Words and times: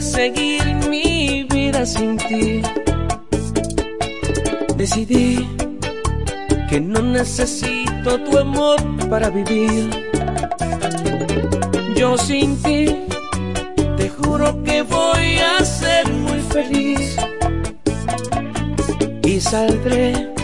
seguir 0.00 0.64
mi 0.88 1.44
vida 1.44 1.86
sin 1.86 2.16
ti. 2.16 2.62
Decidí 4.76 5.48
que 6.68 6.80
no 6.80 7.00
necesito 7.00 8.18
tu 8.20 8.38
amor 8.38 8.78
para 9.08 9.30
vivir. 9.30 9.90
Yo 11.96 12.18
sin 12.18 12.60
ti, 12.62 12.86
te 13.96 14.08
juro 14.08 14.62
que 14.64 14.82
voy 14.82 15.38
a 15.38 15.64
ser 15.64 16.10
muy 16.10 16.40
feliz. 16.40 17.16
Y 19.22 19.40
saldré 19.40 20.34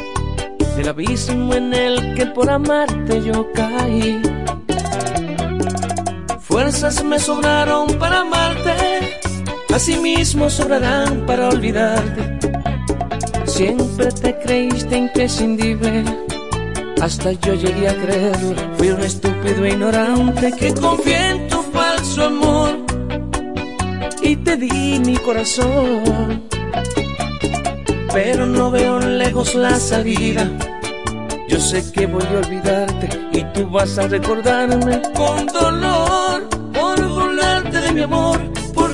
del 0.76 0.88
abismo 0.88 1.54
en 1.54 1.74
el 1.74 2.14
que 2.14 2.26
por 2.26 2.48
amarte 2.50 3.20
yo 3.22 3.46
caí. 3.52 4.22
Fuerzas 6.40 7.02
me 7.04 7.18
sobraron 7.18 7.79
asimismo 10.10 10.50
sobrarán 10.50 11.24
para 11.26 11.48
olvidarte. 11.48 12.38
Siempre 13.46 14.06
te 14.06 14.38
creíste 14.40 14.96
imprescindible, 14.96 16.04
hasta 17.00 17.32
yo 17.32 17.54
llegué 17.54 17.88
a 17.88 17.94
creerlo. 17.94 18.54
Fui 18.76 18.90
un 18.90 19.00
estúpido 19.00 19.64
e 19.64 19.70
ignorante 19.70 20.52
que 20.58 20.74
confié 20.74 21.30
en 21.30 21.48
tu 21.48 21.62
falso 21.62 22.24
amor 22.24 22.70
y 24.22 24.36
te 24.36 24.56
di 24.56 25.00
mi 25.04 25.16
corazón. 25.16 26.42
Pero 28.12 28.46
no 28.46 28.70
veo 28.70 28.98
lejos 28.98 29.54
la 29.54 29.76
salida. 29.78 30.50
Yo 31.48 31.60
sé 31.60 31.84
que 31.92 32.06
voy 32.06 32.24
a 32.34 32.38
olvidarte 32.38 33.08
y 33.32 33.44
tú 33.52 33.70
vas 33.70 33.96
a 33.98 34.08
recordarme 34.08 35.02
con 35.14 35.46
dolor 35.46 36.48
por 36.72 37.08
burlarte 37.08 37.80
de 37.80 37.92
mi 37.92 38.02
amor, 38.02 38.49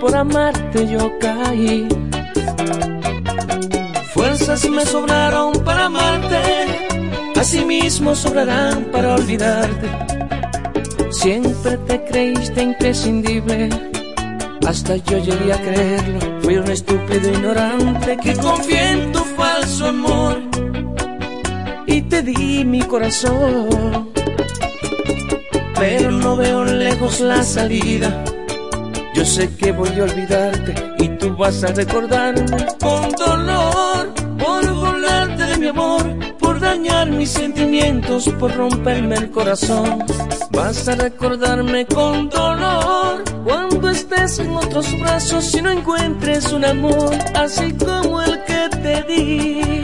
Por 0.00 0.16
amarte 0.16 0.88
yo 0.88 1.18
caí. 1.18 1.86
Fuerzas 4.14 4.68
me 4.68 4.84
sobraron 4.86 5.52
para 5.64 5.84
amarte, 5.86 6.40
asimismo 7.38 8.14
sobrarán 8.14 8.84
para 8.92 9.14
olvidarte. 9.14 9.88
Siempre 11.10 11.76
te 11.86 12.04
creíste 12.04 12.62
imprescindible, 12.62 13.68
hasta 14.66 14.96
yo 14.96 15.18
llegué 15.18 15.52
a 15.52 15.60
creerlo. 15.60 16.40
Fui 16.40 16.56
un 16.56 16.70
estúpido 16.70 17.30
ignorante 17.30 18.16
que 18.16 18.34
confié 18.36 18.90
en 18.92 19.12
tu 19.12 19.20
falso 19.36 19.86
amor 19.86 20.40
y 21.86 22.02
te 22.02 22.22
di 22.22 22.64
mi 22.64 22.80
corazón. 22.82 24.10
Pero 25.78 26.10
no 26.10 26.36
veo 26.36 26.64
lejos 26.64 27.20
la 27.20 27.42
salida. 27.42 28.24
Yo 29.20 29.26
sé 29.26 29.54
que 29.54 29.70
voy 29.70 29.90
a 30.00 30.04
olvidarte 30.04 30.74
y 30.98 31.08
tú 31.18 31.36
vas 31.36 31.62
a 31.62 31.66
recordarme 31.66 32.66
con 32.80 33.10
dolor 33.12 34.14
por 34.38 34.72
burlarte 34.72 35.44
de 35.44 35.58
mi 35.58 35.66
amor, 35.66 36.02
por 36.38 36.58
dañar 36.58 37.10
mis 37.10 37.28
sentimientos, 37.28 38.30
por 38.40 38.50
romperme 38.56 39.16
el 39.16 39.30
corazón. 39.30 40.06
Vas 40.52 40.88
a 40.88 40.94
recordarme 40.94 41.84
con 41.84 42.30
dolor 42.30 43.22
cuando 43.44 43.90
estés 43.90 44.38
en 44.38 44.56
otros 44.56 44.98
brazos 44.98 45.54
y 45.54 45.60
no 45.60 45.70
encuentres 45.70 46.50
un 46.54 46.64
amor 46.64 47.14
así 47.34 47.74
como 47.74 48.22
el 48.22 48.42
que 48.44 48.70
te 48.70 49.02
di. 49.02 49.79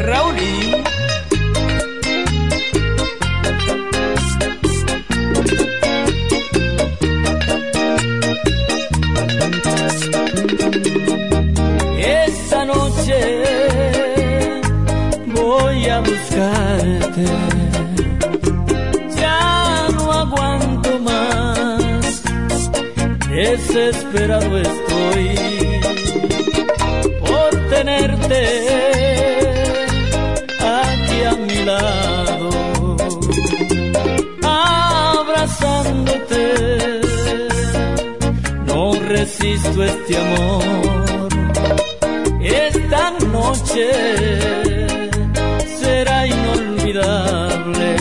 Raulín. 0.00 0.82
Esta 11.98 12.64
noche 12.64 13.18
voy 15.26 15.86
a 15.86 16.00
buscarte. 16.00 17.24
Ya 19.16 19.88
no 19.92 20.12
aguanto 20.12 20.98
más, 21.00 22.22
desesperado 23.28 24.58
estoy 24.58 25.38
por 27.20 27.50
tenerte 27.68 28.69
resisto 39.30 39.84
este 39.84 40.16
amor. 40.16 41.28
Esta 42.42 43.10
noche 43.32 43.86
será 45.78 46.26
inolvidable. 46.26 47.96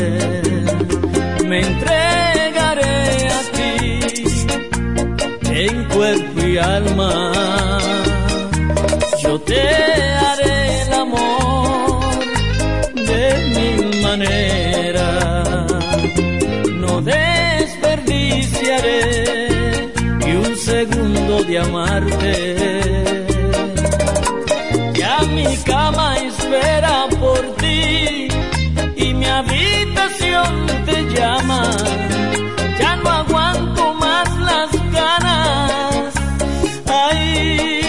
Me 1.48 1.60
entregaré 1.62 3.28
a 3.38 3.42
ti 3.56 3.80
en 5.52 5.84
cuerpo 5.90 6.48
y 6.48 6.58
alma. 6.58 7.32
Yo 9.24 9.40
te 9.42 9.62
haré 9.62 10.82
el 10.84 10.94
amor 10.94 12.00
de 12.96 13.22
mil 13.56 14.02
maneras. 14.02 14.49
de 21.50 21.58
amarte. 21.58 22.34
Ya 24.94 25.20
mi 25.36 25.58
cama 25.66 26.16
espera 26.18 27.08
por 27.20 27.42
ti 27.58 28.28
y 28.96 29.14
mi 29.14 29.26
habitación 29.26 30.68
te 30.86 30.98
llama. 31.16 31.64
Ya 32.80 32.96
no 32.98 33.10
aguanto 33.10 33.94
más 33.96 34.28
las 34.50 34.70
ganas. 34.92 36.14
Ay, 36.86 37.82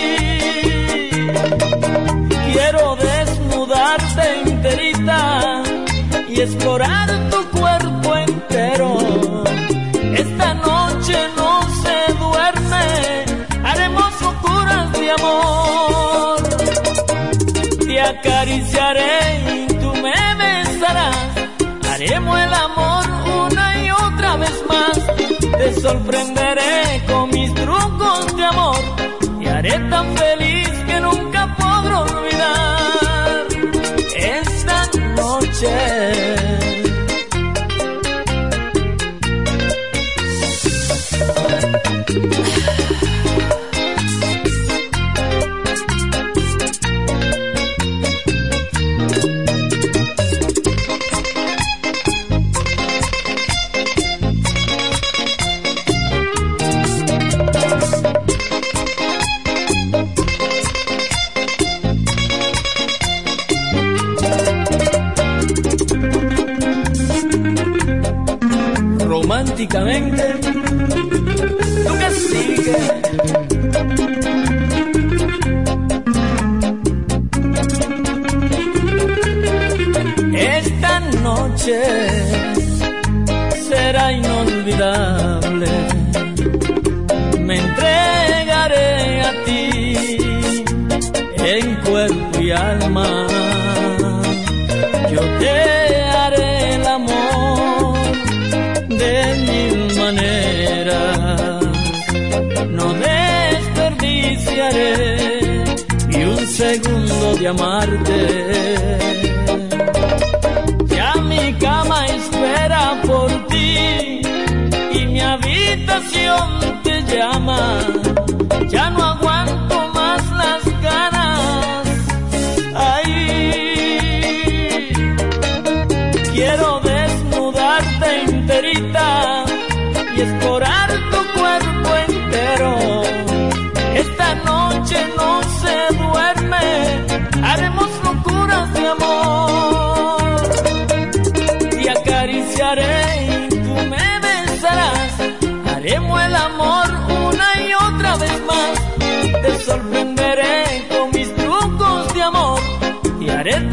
quiero 2.52 2.96
desnudarte 2.96 4.40
enterita 4.46 5.62
y 6.30 6.40
explorar 6.40 7.19
con 25.82 26.04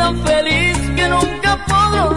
tan 0.07 0.25
feliz 0.25 0.77
que 0.95 1.06
nunca 1.09 1.57
podré 1.68 2.17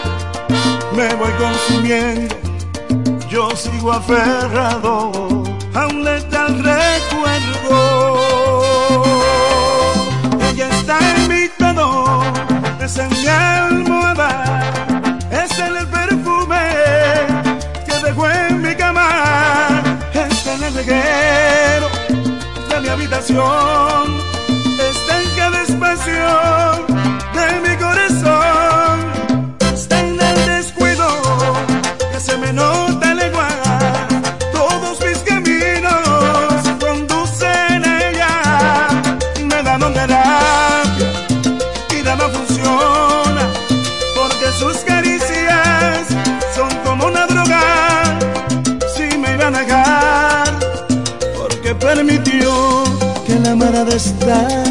me 0.95 1.13
voy 1.15 1.31
consumiendo. 1.33 2.35
Yo 3.29 3.49
sigo 3.55 3.93
aferrado 3.93 5.11
a 5.73 5.87
un 5.87 6.03
letal 6.03 6.63
recuerdo. 6.63 8.15
Ella 10.49 10.67
está 10.69 10.97
en 11.15 11.27
mi 11.29 11.47
tono, 11.57 12.21
es 12.81 12.97
en 12.97 13.09
mi 13.09 13.27
almohada, 13.27 14.29
es 15.31 15.59
en 15.59 15.77
el 15.77 15.87
perfume 15.87 16.59
que 17.85 17.93
dejó 18.05 18.29
en 18.29 18.61
mi 18.61 18.75
cama, 18.75 19.81
es 20.13 20.47
en 20.47 20.63
el 20.63 20.73
reguero 20.73 21.87
de 22.69 22.81
mi 22.81 22.87
habitación, 22.89 24.17
está 24.77 25.21
en 25.21 25.29
cada 25.37 25.61
espacio 25.63 26.27
de 27.33 27.69
mi 27.69 27.75
corazón, 27.77 28.10
la 54.25 54.70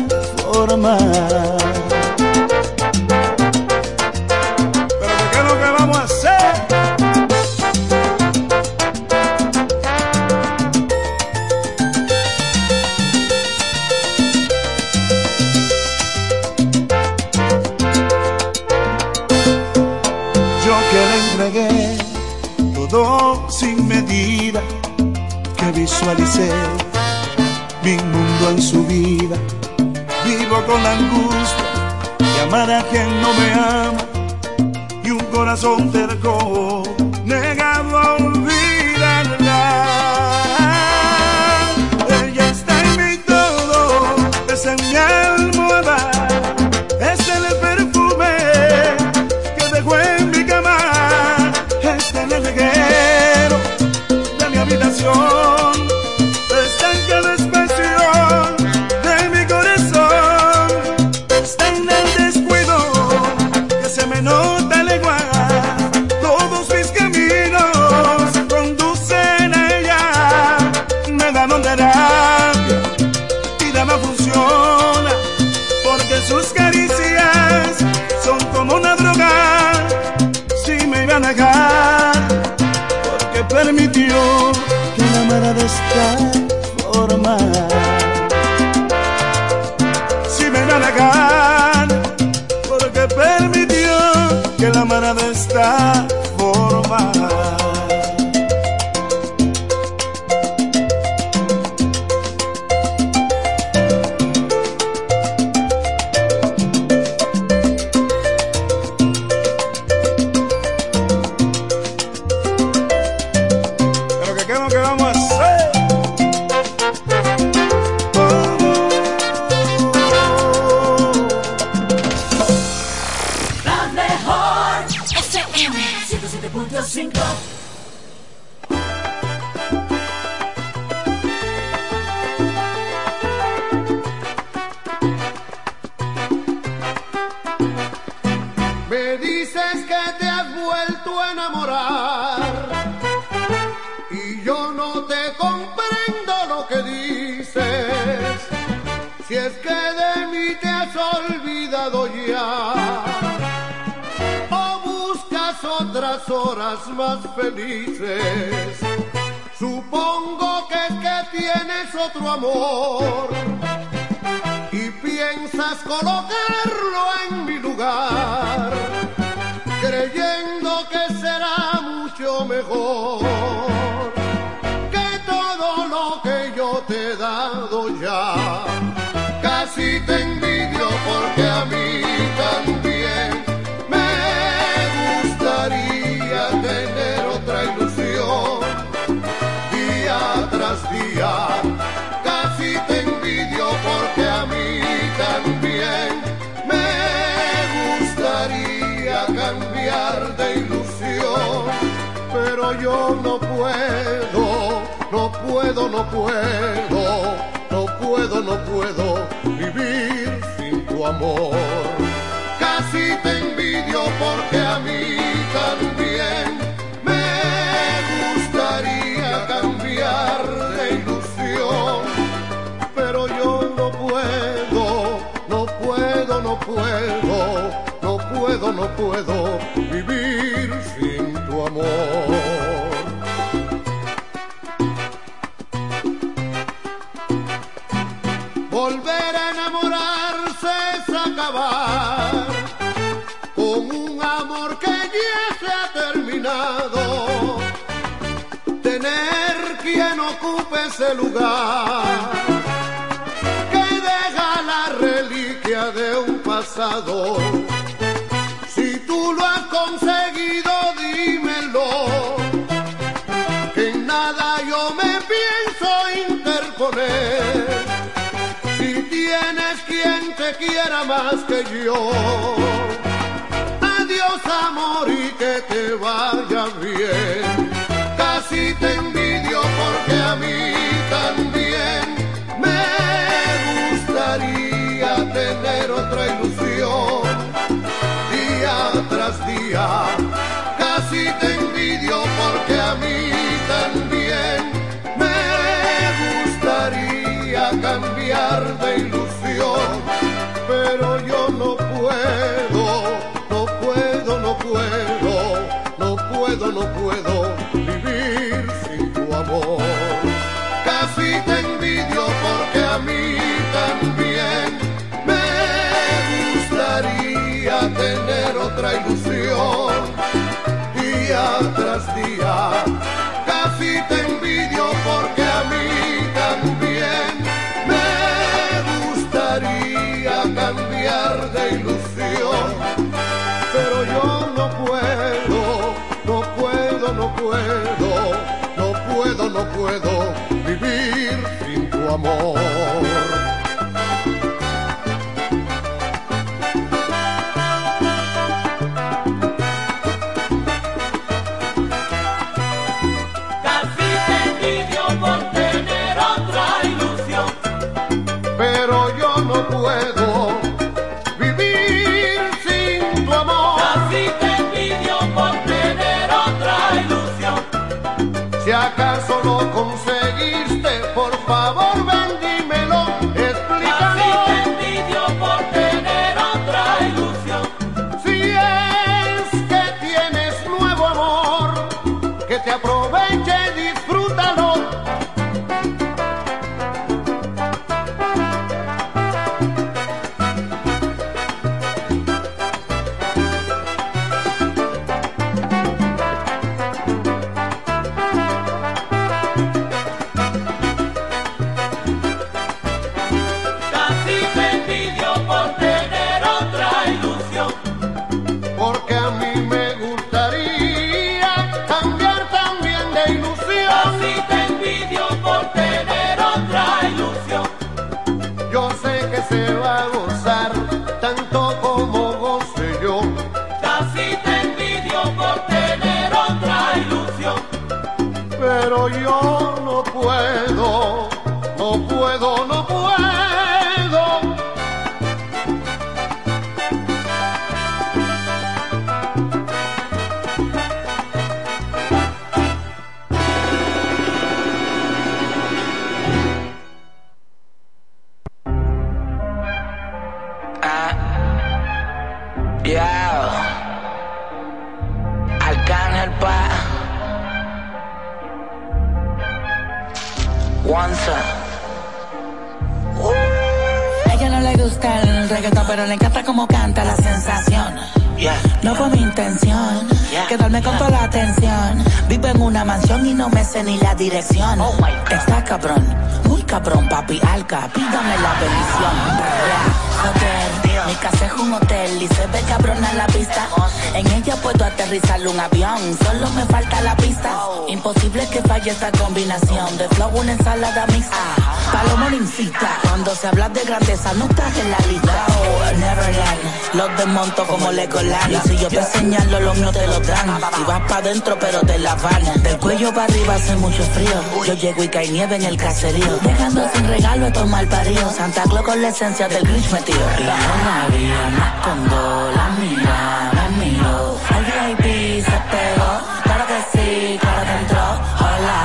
pa' 501.10 501.20
dentro, 501.20 501.58
pero 501.58 501.80
te 501.80 501.99
la 501.99 502.14
van. 502.14 502.62
Del 502.62 502.78
cuello 502.78 503.12
para 503.12 503.25
arriba 503.25 503.54
hace 503.54 503.75
mucho 503.76 504.02
frío. 504.14 504.36
Yo 504.64 504.75
llego 504.75 505.02
y 505.02 505.08
cae 505.08 505.28
nieve 505.28 505.56
en 505.56 505.64
el 505.64 505.76
caserío. 505.76 506.38
Dejando 506.42 506.88
sin 506.94 507.06
regalo 507.08 507.46
estos 507.49 507.68
mal 507.68 507.86
paridos. 507.88 508.34
Santa 508.36 508.62
Claus 508.62 508.84
con 508.86 509.02
la 509.02 509.08
esencia 509.08 509.49
del 509.49 509.64
Grinch 509.66 509.90
metido. 509.90 510.20
La 510.46 510.56
nena 510.56 511.04
había 511.04 511.40
escondo, 511.68 512.52
la 512.54 512.68
mira, 512.80 513.50
me 513.56 513.84
miro. 513.84 514.38
El 514.56 514.64
VIP 514.64 515.44
se 515.44 515.58
pegó, 515.73 516.10
claro 516.44 516.64
que 516.70 516.78
sí, 516.92 517.38
claro 517.40 517.62
que 517.66 517.76
entró. 517.82 518.06
Hola. 518.46 518.78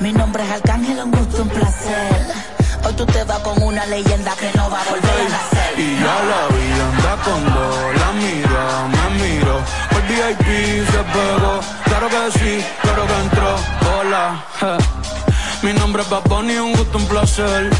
Mi 0.00 0.12
nombre 0.12 0.42
es 0.42 0.50
Arcángel, 0.50 0.98
un 1.04 1.10
gusto, 1.12 1.42
un 1.42 1.48
placer. 1.50 2.26
Hoy 2.84 2.94
tú 2.94 3.06
te 3.06 3.22
vas 3.24 3.38
con 3.40 3.62
una 3.62 3.86
leyenda 3.86 4.34
que 4.34 4.50
no 4.56 4.68
va 4.70 4.80
a 4.80 4.84
volver 4.90 5.09
sí, 12.30 12.64
claro 12.82 13.06
que 13.06 13.14
entró. 13.14 13.56
Hola, 13.98 14.44
mi 15.62 15.72
nombre 15.72 16.02
es 16.02 16.10
Baboni, 16.10 16.56
un 16.56 16.72
gusto, 16.72 16.98
un 16.98 17.06
placer. 17.06 17.70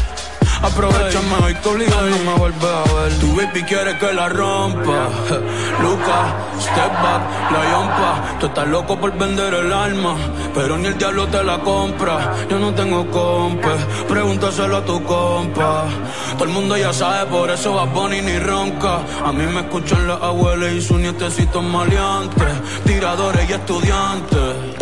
Aprovechame 0.63 1.35
hoy 1.43 1.55
que 1.55 1.69
obligado 1.69 2.09
no 2.09 2.17
me 2.19 2.33
vuelve 2.37 2.67
a 2.67 2.83
ver. 2.93 3.19
Tu 3.19 3.35
baby 3.35 3.63
quiere 3.63 3.97
que 3.97 4.13
la 4.13 4.29
rompa. 4.29 5.09
Luca, 5.81 6.19
step 6.59 6.93
back, 7.01 7.51
la 7.51 7.71
yompa. 7.71 8.39
Tú 8.39 8.45
estás 8.45 8.67
loco 8.67 8.99
por 8.99 9.17
vender 9.17 9.53
el 9.55 9.73
alma, 9.73 10.15
pero 10.53 10.77
ni 10.77 10.87
el 10.87 10.97
diablo 10.99 11.27
te 11.27 11.43
la 11.43 11.57
compra. 11.59 12.35
Yo 12.47 12.59
no 12.59 12.73
tengo 12.75 13.09
compa, 13.09 13.75
pregúntaselo 14.07 14.77
a 14.77 14.85
tu 14.85 15.03
compa. 15.03 15.85
Todo 16.33 16.43
el 16.43 16.51
mundo 16.51 16.77
ya 16.77 16.93
sabe, 16.93 17.25
por 17.31 17.49
eso 17.49 17.73
va 17.73 17.85
Bonnie 17.85 18.21
ni 18.21 18.37
ronca. 18.37 18.99
A 19.25 19.31
mí 19.31 19.45
me 19.47 19.61
escuchan 19.61 20.07
las 20.07 20.21
abuelas 20.21 20.73
y 20.73 20.81
sus 20.81 20.99
nietecitos 20.99 21.63
maleantes, 21.63 22.53
tiradores 22.85 23.49
y 23.49 23.53
estudiantes. 23.53 24.81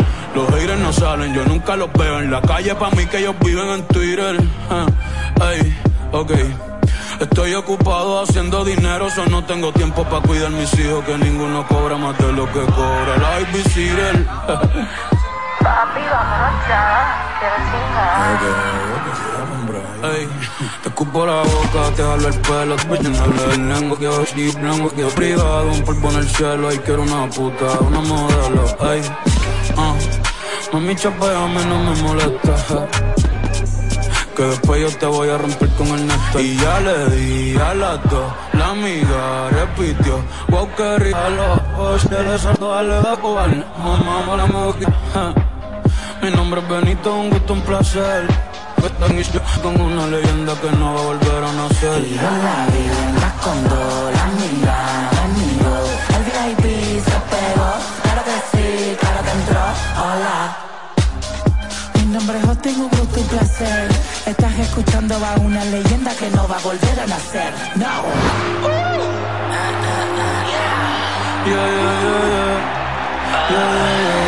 Los 0.35 0.49
haters 0.49 0.79
no 0.79 0.93
salen, 0.93 1.33
yo 1.33 1.43
nunca 1.45 1.75
los 1.75 1.91
veo 1.93 2.19
en 2.19 2.31
la 2.31 2.41
calle. 2.41 2.73
Pa' 2.75 2.89
mí 2.91 3.05
que 3.05 3.17
ellos 3.19 3.35
viven 3.43 3.67
en 3.67 3.87
Twitter. 3.87 4.37
Ey, 5.41 5.77
ok. 6.11 6.31
Estoy 7.19 7.53
ocupado 7.53 8.21
haciendo 8.21 8.65
dinero, 8.65 9.09
solo 9.11 9.29
no 9.29 9.43
tengo 9.45 9.71
tiempo 9.71 10.03
para 10.05 10.21
cuidar 10.23 10.49
mis 10.49 10.73
hijos, 10.79 11.03
que 11.05 11.17
ninguno 11.17 11.67
cobra 11.67 11.95
más 11.97 12.17
de 12.17 12.31
lo 12.33 12.45
que 12.51 12.61
cobra. 12.61 13.17
La 13.17 13.37
Cyril. 13.69 14.25
Papi, 15.59 16.01
vámonos 16.11 16.67
ya. 16.67 17.31
Quiero 17.39 17.81
Ey, 20.03 20.27
te 20.81 20.89
escupo 20.89 21.25
la 21.27 21.43
boca, 21.43 21.95
te 21.95 22.01
jalo 22.01 22.27
el 22.27 22.39
pelo, 22.39 22.75
te 22.75 23.03
lleno 23.03 23.53
el 23.53 23.69
lengua, 23.69 23.97
quiero 23.99 24.25
deep, 24.35 24.55
lengua, 24.63 24.91
quiero 24.95 25.09
privado, 25.09 25.71
un 25.71 25.83
polvo 25.83 26.09
en 26.09 26.15
el 26.17 26.27
cielo, 26.27 26.69
ay, 26.69 26.79
quiero 26.79 27.03
una 27.03 27.29
puta, 27.29 27.79
una 27.81 28.01
modelo, 28.01 28.65
ey, 28.91 29.01
ah. 29.77 30.20
Mami, 30.71 30.95
chapeame, 30.95 31.65
no 31.65 31.79
me 31.83 32.01
molesta. 32.01 32.87
Que 34.35 34.43
después 34.43 34.81
yo 34.81 34.97
te 34.97 35.05
voy 35.05 35.29
a 35.29 35.37
romper 35.37 35.69
con 35.69 35.87
el 35.87 36.07
neto. 36.07 36.39
Y 36.39 36.55
ya 36.57 36.79
le 36.79 37.09
di 37.15 37.57
a 37.57 37.73
las 37.73 38.09
dos. 38.09 38.31
La 38.53 38.69
amiga 38.69 39.49
repitió. 39.49 40.23
Wow, 40.47 40.69
que 40.75 40.99
rico. 40.99 41.17
A 41.17 41.29
los 41.29 41.59
ojos 41.77 42.09
de 42.09 42.35
esa 42.35 42.53
toda 42.53 42.83
le 42.83 42.95
da 43.01 43.15
Mamá, 43.17 44.21
mola, 44.25 44.47
me 44.47 46.29
Mi 46.29 46.35
nombre 46.35 46.61
es 46.61 46.69
Benito, 46.69 47.15
un 47.15 47.29
gusto, 47.29 47.53
un 47.53 47.61
placer. 47.61 48.27
Con 49.61 49.79
una 49.79 50.07
leyenda 50.07 50.53
que 50.59 50.71
no 50.71 50.95
va 50.95 50.99
a 51.01 51.03
volver 51.03 51.43
a 51.43 51.53
nacer. 51.53 52.01
Y 52.03 52.15
yo 52.15 52.21
la 52.21 52.65
vi 52.71 52.83
en 52.89 53.21
las 53.21 53.33
condolas, 53.33 54.29
mira, 54.39 55.09
amigo. 55.23 55.73
El 56.15 56.23
VIP 56.25 56.99
se 57.05 57.17
pegó, 57.29 57.71
Hola. 59.97 60.57
Mi 61.95 62.05
nombre 62.05 62.37
es 62.39 62.45
Justin, 62.45 62.81
un 62.81 62.89
gusto 62.89 63.19
y 63.19 63.23
placer. 63.23 63.89
Estás 64.25 64.59
escuchando 64.59 65.15
a 65.15 65.35
una 65.39 65.63
leyenda 65.65 66.11
que 66.15 66.29
no 66.31 66.47
va 66.47 66.57
a 66.57 66.59
volver 66.59 66.99
a 66.99 67.07
nacer. 67.07 67.53
No. 67.75 67.85
Yeah, 71.45 71.55
yeah, 71.55 71.95
yeah, 72.03 72.25
yeah. 72.31 72.81
Yeah, 73.49 73.67
yeah, 73.71 74.21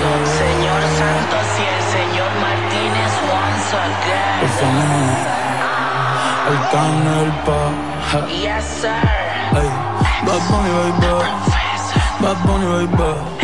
yeah. 0.00 0.24
Señor 0.38 0.82
Santos 1.00 1.46
y 1.58 1.64
el 1.74 1.82
señor 1.96 2.30
Martínez 2.44 3.12
once 3.32 3.70
again. 3.74 4.38
El 4.42 4.50
fenómeno. 4.60 5.14
El 6.50 6.58
can, 6.70 7.06
el 7.20 7.32
pa. 7.44 7.60
Yes, 8.28 8.64
sir. 8.80 9.04
Ey, 9.56 9.68
Bad 10.26 10.42
Bunny, 10.50 10.70
baby. 10.76 11.12
Bad 12.20 12.38
Bunny, 12.44 12.66
baby. 12.66 13.43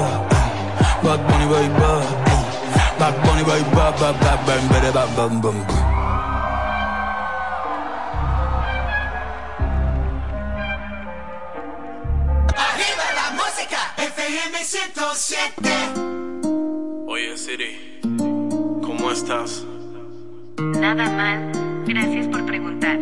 Bad 1.02 1.20
Bunny, 1.26 1.46
baby. 1.52 1.90
Bad 2.98 3.14
Bunny, 3.24 3.42
baby. 3.44 3.66
Bad, 3.74 3.94
bad, 3.98 4.14
bad, 4.20 4.38
bad, 4.46 4.60
bad, 4.70 4.94
bad, 4.94 5.10
bad, 5.16 5.32
bad. 5.42 5.58
Arriba 12.56 13.06
la 13.14 13.26
música, 13.34 13.80
FM 13.96 14.54
107. 14.64 15.70
Oye 17.08 17.36
Siri, 17.36 18.00
¿cómo 18.82 19.10
estás? 19.10 19.64
Nada 20.58 21.08
mal. 21.10 21.52
Gracias 21.86 22.26
por 22.28 22.44
preguntar. 22.46 22.98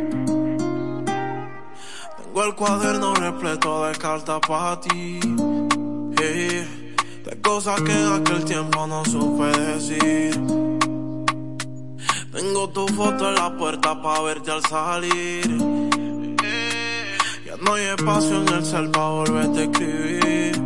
Tengo 2.37 2.49
el 2.49 2.55
cuaderno 2.55 3.14
repleto 3.14 3.87
de 3.87 3.94
cartas 3.94 4.40
para 4.46 4.79
ti. 4.79 5.18
Hey, 6.20 6.92
de 7.25 7.40
cosas 7.40 7.81
que 7.81 7.92
en 7.92 8.12
aquel 8.12 8.44
tiempo 8.44 8.87
no 8.87 9.03
supe 9.07 9.46
decir. 9.59 10.33
Tengo 12.31 12.68
tu 12.68 12.87
foto 12.88 13.31
en 13.31 13.37
la 13.37 13.57
puerta 13.57 14.03
para 14.03 14.20
verte 14.20 14.51
al 14.51 14.61
salir. 14.66 15.49
Ya 17.46 17.57
no 17.62 17.72
hay 17.72 17.85
espacio 17.85 18.42
en 18.42 18.49
el 18.53 18.66
cel 18.66 18.90
para 18.90 19.09
volverte 19.09 19.61
a 19.61 19.62
escribir. 19.62 20.62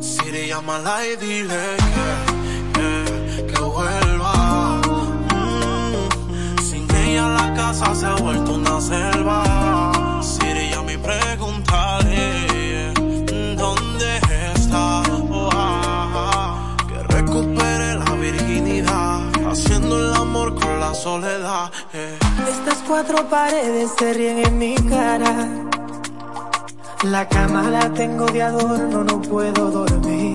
Siri, 0.00 0.48
llámala 0.48 1.06
y 1.06 1.16
dile 1.24 1.76
que, 2.74 2.80
que, 2.80 3.46
que 3.52 3.60
vuelva. 3.60 4.80
Mm, 5.30 6.58
Sin 6.60 6.96
ella 6.96 7.28
la 7.28 7.54
casa 7.54 7.94
se 7.94 8.06
ha 8.06 8.16
vuelto 8.16 8.54
una 8.54 8.80
selva. 8.80 10.20
Siri, 10.20 10.65
preguntaré 11.06 12.92
dónde 13.56 14.08
está. 14.54 15.02
Que 16.88 16.98
recupere 17.14 17.94
la 17.94 18.12
virginidad, 18.14 19.20
haciendo 19.50 19.98
el 19.98 20.14
amor 20.14 20.54
con 20.60 20.80
la 20.80 20.92
soledad. 20.94 21.70
eh. 21.92 22.18
Estas 22.50 22.78
cuatro 22.88 23.28
paredes 23.28 23.92
se 23.98 24.12
ríen 24.14 24.38
en 24.46 24.58
mi 24.58 24.74
cara. 24.74 25.34
La 27.04 27.28
cama 27.28 27.62
la 27.70 27.88
tengo 27.92 28.26
de 28.26 28.42
adorno, 28.42 29.04
no 29.04 29.22
puedo 29.22 29.70
dormir. 29.70 30.34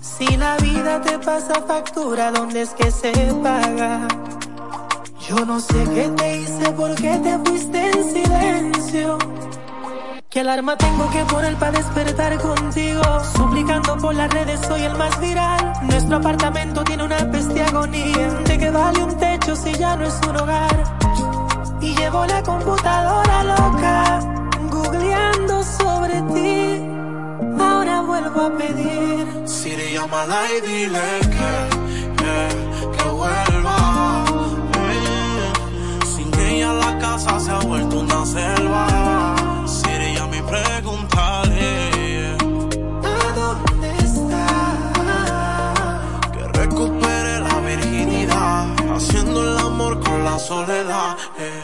Si 0.00 0.36
la 0.36 0.56
vida 0.56 1.00
te 1.00 1.18
pasa 1.18 1.54
factura, 1.66 2.32
¿dónde 2.32 2.62
es 2.62 2.70
que 2.70 2.90
se 2.90 3.12
paga? 3.42 4.08
Yo 5.28 5.44
no 5.44 5.60
sé 5.60 5.84
qué 5.94 6.08
te 6.16 6.40
hice, 6.40 6.72
por 6.72 6.94
qué 6.96 7.16
te 7.18 7.38
fuiste 7.44 7.90
en 7.90 8.12
silencio. 8.12 9.18
¿Qué 10.28 10.40
alarma 10.40 10.76
tengo 10.76 11.08
que 11.10 11.24
poner 11.26 11.54
para 11.56 11.78
despertar 11.78 12.38
contigo? 12.38 13.02
Suplicando 13.36 13.96
por 13.98 14.14
las 14.14 14.30
redes, 14.32 14.58
soy 14.66 14.82
el 14.82 14.96
más 14.96 15.20
viral. 15.20 15.72
Nuestro 15.82 16.16
apartamento 16.16 16.82
tiene 16.82 17.04
una 17.04 17.30
peste 17.30 17.62
agonía. 17.62 18.28
¿De 18.46 18.58
qué 18.58 18.70
vale 18.70 19.04
un 19.04 19.16
techo 19.16 19.54
si 19.54 19.72
ya 19.74 19.94
no 19.96 20.06
es 20.06 20.18
un 20.28 20.36
hogar? 20.36 20.84
Y 21.80 21.94
llevo 21.94 22.26
la 22.26 22.42
computadora 22.42 23.44
loca, 23.44 24.20
googleando 24.70 25.62
sobre 25.62 26.20
ti. 26.34 26.82
Ahora 27.60 28.00
vuelvo 28.00 28.40
a 28.40 28.56
pedir. 28.56 29.48
Siri, 29.48 29.92
llámala 29.92 30.40
y 30.50 30.66
dile 30.66 31.00
que, 31.20 32.16
que, 32.16 32.98
que 32.98 33.08
vuelva. 33.08 33.51
Se 37.18 37.50
ha 37.50 37.58
vuelto 37.60 38.00
una 38.00 38.24
selva. 38.24 39.34
Siri, 39.66 40.14
ya 40.14 40.26
mi 40.26 40.40
preguntaré 40.42 42.36
¿A 43.04 43.32
dónde 43.34 43.90
está? 43.98 44.92
que 46.32 46.48
recupere 46.58 47.40
la 47.40 47.60
virginidad, 47.60 48.66
haciendo 48.96 49.42
el 49.42 49.58
amor 49.58 50.00
con 50.00 50.24
la 50.24 50.38
soledad. 50.38 51.16
eh. 51.38 51.61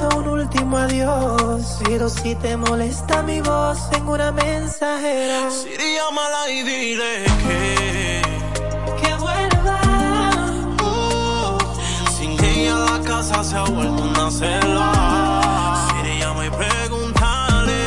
Un 0.00 0.28
último 0.28 0.76
adiós. 0.78 1.78
Pero 1.84 2.08
si 2.08 2.34
te 2.36 2.56
molesta 2.56 3.22
mi 3.22 3.40
voz, 3.40 3.88
tengo 3.90 4.12
una 4.14 4.32
mensajera. 4.32 5.50
Siri, 5.50 5.94
llámala 5.96 6.50
y 6.50 6.62
dile 6.62 7.24
que 7.46 8.22
Que 9.00 9.14
vuelva. 9.16 9.80
uh, 10.82 11.58
sin 12.16 12.32
ella 12.44 12.76
la 12.78 13.00
casa 13.04 13.42
se 13.44 13.56
ha 13.56 13.64
vuelto 13.64 14.02
una 14.02 14.30
selva. 14.30 15.88
Siri, 16.02 16.18
llama 16.20 16.46
y 16.46 16.50
pregúntale 16.50 17.80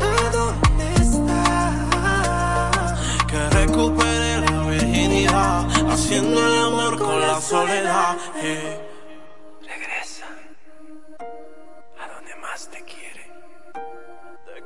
¿A 0.00 0.30
dónde 0.32 0.86
está? 1.02 2.96
que 3.26 3.48
recupere 3.50 4.40
la 4.40 4.62
virginidad, 4.70 5.64
haciendo 5.90 6.38
el 6.46 6.58
amor 6.66 6.98
con 6.98 7.20
la 7.20 7.40
soledad. 7.40 8.16
eh. 8.42 8.83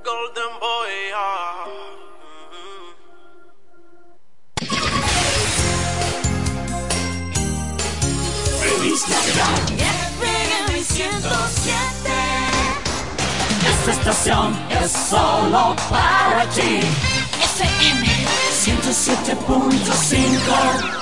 Golden 0.09 0.53
Boy. 0.59 1.13
Feliz 8.59 9.07
Navidad. 9.07 9.61
FM 9.77 10.83
107. 10.83 12.09
Esta 13.69 13.93
estación 13.93 14.57
es 14.83 14.91
solo 14.93 15.77
para 15.91 16.49
ti. 16.55 16.81
FM 17.43 18.07
107.5. 18.65 20.98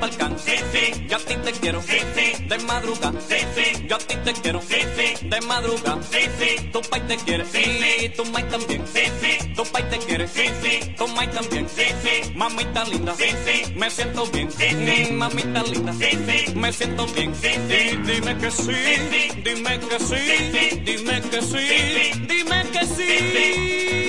pa'l 0.00 0.16
can. 0.16 0.38
Sí, 0.38 0.52
sí. 0.72 1.06
Yo 1.08 1.16
a 1.16 1.20
ti 1.20 1.34
te 1.44 1.52
quiero. 1.52 1.82
Sí, 1.82 1.98
sí. 2.16 2.44
De 2.44 2.58
madruga. 2.60 3.12
Sí, 3.28 3.36
sí. 3.54 3.86
Yo 3.86 3.96
a 3.96 3.98
ti 3.98 4.16
te 4.24 4.32
quiero. 4.32 4.60
Sí, 4.62 4.80
sí. 4.96 5.28
De 5.28 5.40
madruga. 5.42 5.98
Sí, 6.10 6.22
sí. 6.38 6.68
Tu 6.72 6.80
pai 6.82 7.00
te 7.06 7.16
quiere. 7.18 7.44
Sí, 7.44 7.62
sí. 7.62 8.08
Tu 8.16 8.24
mai 8.26 8.48
también. 8.48 8.82
Sí, 8.92 9.02
sí. 9.20 9.52
Tu 9.54 9.64
pai 9.64 9.88
te 9.90 9.98
quiere. 9.98 10.26
Sí, 10.26 10.46
sí. 10.62 10.94
Tu 10.96 11.06
mai 11.08 11.28
también. 11.30 11.66
Sí, 11.68 11.84
sí. 12.02 12.32
Mamita 12.34 12.84
linda. 12.84 13.14
Sí, 13.14 13.28
sí. 13.44 13.72
Me 13.76 13.90
siento 13.90 14.26
bien. 14.26 14.50
Sí, 14.50 14.68
sí. 14.70 15.12
Mamita 15.12 15.62
linda. 15.64 15.92
Sí, 15.92 16.10
sí. 16.26 16.54
Me 16.54 16.72
siento 16.72 17.06
bien. 17.08 17.34
Sí, 17.34 17.50
sí. 17.68 17.96
Dime 18.06 18.36
que 18.38 18.50
sí. 18.50 18.72
Dime 19.44 19.80
que 19.80 19.98
sí. 20.00 20.80
Dime 20.84 21.20
que 21.30 21.42
sí. 21.42 21.66
Dime 22.26 22.62
que 22.72 22.86
sí. 22.86 23.10
Pero 23.32 23.99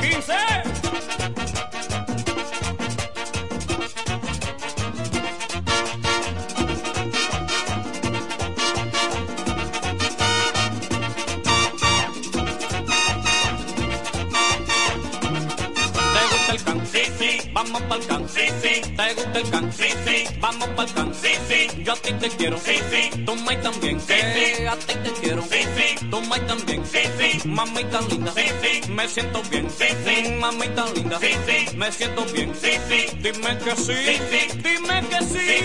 15. 0.00 0.32
¿Te 16.12 16.26
gusta 16.30 16.52
el 16.52 16.64
can? 16.64 16.86
Sí, 16.86 17.02
sí. 17.18 17.50
Vamos 17.52 17.82
pa'l 17.82 18.06
can. 18.06 18.28
Sí, 18.28 18.40
sí. 18.62 18.80
¿Te 18.96 19.14
gusta 19.14 19.38
el 19.38 19.50
can? 19.50 19.72
Sí, 19.72 19.84
sí. 20.06 20.24
Vamos 20.40 20.68
pa'l 20.68 20.92
can. 20.94 21.14
Sí, 21.14 21.28
sí. 21.48 21.82
Yo 21.84 21.92
a 21.92 21.96
ti 21.96 22.12
te 22.14 22.28
quiero. 22.30 22.58
Sí, 22.58 22.76
sí. 22.90 23.24
Tu 23.24 23.36
mai 23.36 23.60
también. 23.62 24.00
Sí, 24.00 24.14
sí. 24.34 24.66
A 24.66 24.76
ti 24.76 24.94
te 25.04 25.10
quiero. 25.20 25.42
Sí, 25.42 25.60
sí. 25.76 26.06
Tu 26.10 26.20
mai 26.22 26.40
también. 26.46 26.84
Sí, 26.86 26.98
sí. 27.18 27.48
Mamita 27.48 28.00
linda. 28.02 28.32
Sí, 28.32 28.44
sí. 28.62 28.90
Me 28.90 29.08
siento 29.08 29.42
bien. 29.50 29.68
Sí, 29.70 29.86
sí. 30.62 30.68
Mamita 30.68 30.92
linda. 30.94 31.18
Sí, 31.20 31.32
sí. 31.46 31.76
Me 31.76 31.92
siento 31.92 32.24
bien. 32.26 32.52
Sí, 32.60 32.72
sí. 32.88 33.06
Dime 33.22 33.58
que 33.58 33.76
sí. 33.76 33.94
Sí, 33.94 34.20
sí. 34.30 34.58
Dime 34.62 35.02
que 35.08 35.24
sí. 35.24 35.38
Sí, 35.38 35.59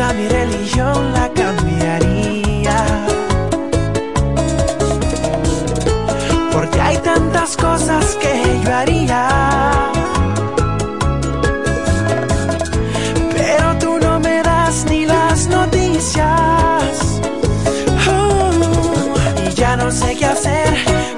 hasta 0.00 0.14
mi 0.14 0.28
religión 0.28 1.12
la 1.12 1.28
cambiaría. 1.30 2.86
Porque 6.52 6.80
hay 6.80 6.96
tantas 6.98 7.56
cosas 7.56 8.04
que 8.22 8.60
yo 8.64 8.74
haría. 8.76 9.28
Pero 13.36 13.78
tú 13.80 13.98
no 14.00 14.20
me 14.20 14.40
das 14.40 14.84
ni 14.88 15.04
las 15.04 15.48
noticias. 15.48 17.20
Uh, 18.06 19.48
y 19.48 19.54
ya 19.54 19.76
no 19.76 19.90
sé 19.90 20.14
qué 20.14 20.26
hacer 20.26 20.74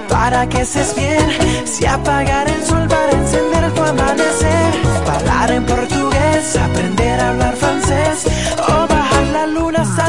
para 0.09 0.49
que 0.49 0.63
estés 0.63 0.95
bien. 0.95 1.67
Si 1.67 1.85
apagar 1.85 2.49
el 2.49 2.65
sol 2.65 2.89
para 2.89 3.13
encender 3.13 3.73
tu 3.75 3.83
amanecer. 3.83 4.71
Hablar 5.07 5.51
en 5.51 5.67
portugués, 5.67 6.57
aprender 6.57 7.21
a 7.21 7.29
hablar 7.31 7.55
francés 7.57 8.40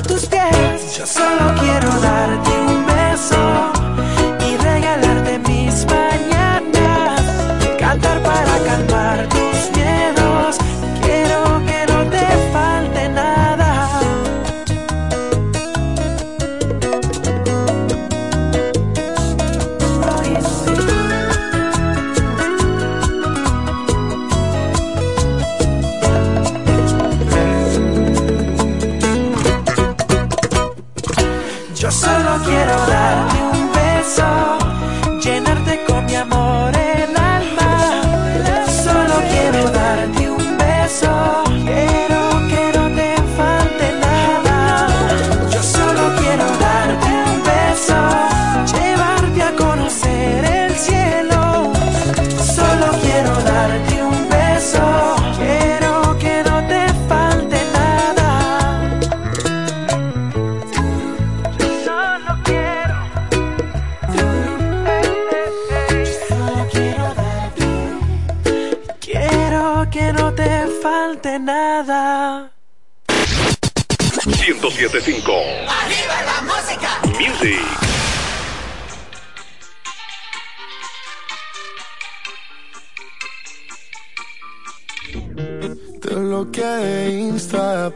yo 0.08 1.06
solo 1.06 1.54
quiero 1.60 1.90
darte 2.02 2.50
un 2.50 2.86
beso. 2.86 3.51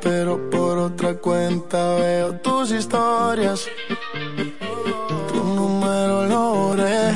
pero 0.01 0.49
por 0.49 0.77
otra 0.77 1.15
cuenta 1.15 1.95
veo 1.95 2.33
tus 2.39 2.71
historias. 2.71 3.67
Tu 5.29 5.43
número 5.43 6.25
lo 6.25 6.55
borré, 6.55 7.11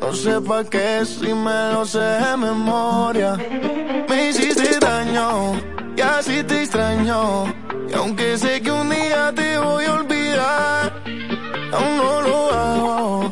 no 0.00 0.12
sé 0.14 0.40
pa' 0.40 0.64
qué 0.64 1.04
si 1.04 1.32
me 1.34 1.72
lo 1.72 1.84
sé 1.84 1.98
de 1.98 2.36
memoria. 2.36 3.36
Me 4.08 4.28
hiciste 4.28 4.78
daño 4.78 5.54
y 5.96 6.00
así 6.00 6.42
te 6.44 6.62
extraño. 6.62 7.46
Y 7.88 7.94
aunque 7.94 8.38
sé 8.38 8.60
que 8.60 8.70
un 8.70 8.88
día 8.90 9.32
te 9.34 9.58
voy 9.58 9.84
a 9.84 9.94
olvidar, 9.94 11.02
aún 11.72 11.96
no 11.96 12.22
lo 12.22 12.52
hago 12.52 13.29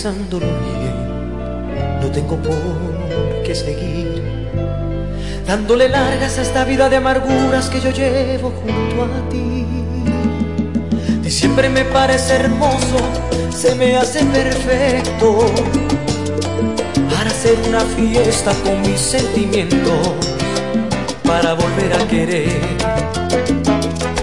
pensándolo 0.00 0.46
bien, 0.46 2.00
no 2.00 2.06
tengo 2.12 2.36
por 2.36 3.42
qué 3.44 3.52
seguir 3.52 4.22
dándole 5.44 5.88
largas 5.88 6.38
a 6.38 6.42
esta 6.42 6.62
vida 6.62 6.88
de 6.88 6.98
amarguras 6.98 7.68
que 7.68 7.80
yo 7.80 7.90
llevo 7.90 8.52
junto 8.62 9.02
a 9.02 9.28
ti. 9.28 9.66
Diciembre 11.20 11.68
me 11.68 11.84
parece 11.84 12.34
hermoso, 12.34 12.98
se 13.50 13.74
me 13.74 13.96
hace 13.96 14.24
perfecto. 14.26 15.46
Para 17.10 17.30
hacer 17.30 17.56
una 17.66 17.80
fiesta 17.80 18.52
con 18.62 18.80
mis 18.82 19.00
sentimientos, 19.00 20.14
para 21.24 21.54
volver 21.54 21.92
a 21.94 22.06
querer. 22.06 22.60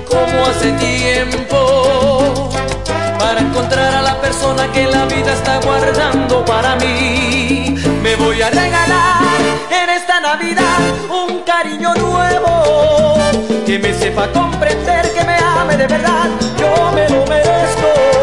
Como 0.07 0.45
hace 0.45 0.71
tiempo, 0.73 2.49
para 3.19 3.41
encontrar 3.41 3.94
persona 4.25 4.71
que 4.71 4.87
la 4.87 5.05
vida 5.05 5.33
está 5.33 5.59
guardando 5.59 6.43
para 6.45 6.75
mí. 6.77 7.75
Me 8.01 8.15
voy 8.15 8.41
a 8.41 8.49
regalar 8.49 9.21
en 9.69 9.89
esta 9.91 10.19
Navidad 10.19 10.79
un 11.21 11.41
cariño 11.41 11.93
nuevo 11.93 12.53
que 13.67 13.77
me 13.77 13.93
sepa 13.93 14.27
comprender, 14.31 15.13
que 15.13 15.23
me 15.23 15.37
ame 15.37 15.77
de 15.77 15.87
verdad. 15.87 16.27
Yo 16.59 16.91
me 16.95 17.07
lo 17.07 17.23
merezco. 17.27 18.14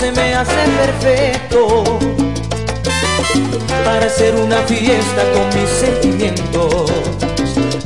se 0.00 0.12
me 0.12 0.34
hace 0.34 0.54
perfecto 0.78 1.84
para 3.84 4.06
hacer 4.06 4.34
una 4.34 4.56
fiesta 4.62 5.22
con 5.34 5.46
mis 5.48 5.68
sentimientos, 5.68 6.90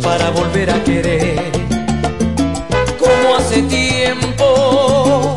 para 0.01 0.31
volver 0.31 0.71
a 0.71 0.85
querer 0.85 1.51
como 3.01 3.35
hace 3.35 3.62
tiempo, 3.62 5.37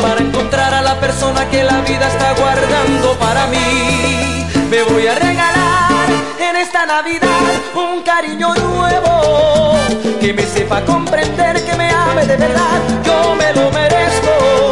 para 0.00 0.20
encontrar 0.20 0.74
a 0.74 0.82
la 0.82 0.98
persona 0.98 1.48
que 1.48 1.62
la 1.62 1.80
vida 1.82 2.08
está 2.08 2.32
guardando 2.32 3.16
para 3.18 3.46
mí. 3.46 4.46
Me 4.68 4.82
voy 4.82 5.06
a 5.06 5.14
regalar 5.14 6.08
en 6.40 6.56
esta 6.56 6.86
Navidad 6.86 7.28
un 7.74 8.02
cariño 8.02 8.52
nuevo 8.56 9.76
que 10.20 10.32
me 10.32 10.42
sepa 10.42 10.84
comprender, 10.84 11.64
que 11.64 11.76
me 11.76 11.88
ame 11.88 12.26
de 12.26 12.36
verdad, 12.36 12.80
yo 13.04 13.36
me 13.36 13.52
lo 13.52 13.70
merezco. 13.70 14.69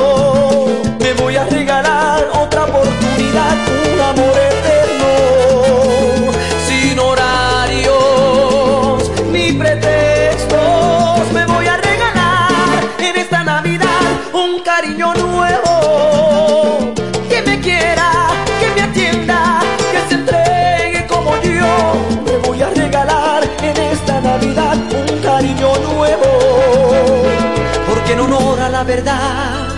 verdad 28.85 29.69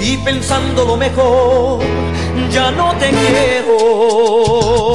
y 0.00 0.16
pensando 0.18 0.84
lo 0.84 0.96
mejor, 0.96 1.80
ya 2.50 2.70
no 2.70 2.94
te 2.96 3.10
quiero. 3.10 4.94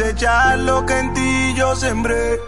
cosechar 0.00 0.58
lo 0.60 0.86
que 0.86 0.98
en 0.98 1.12
ti 1.12 1.54
yo 1.54 1.76
sembré. 1.76 2.39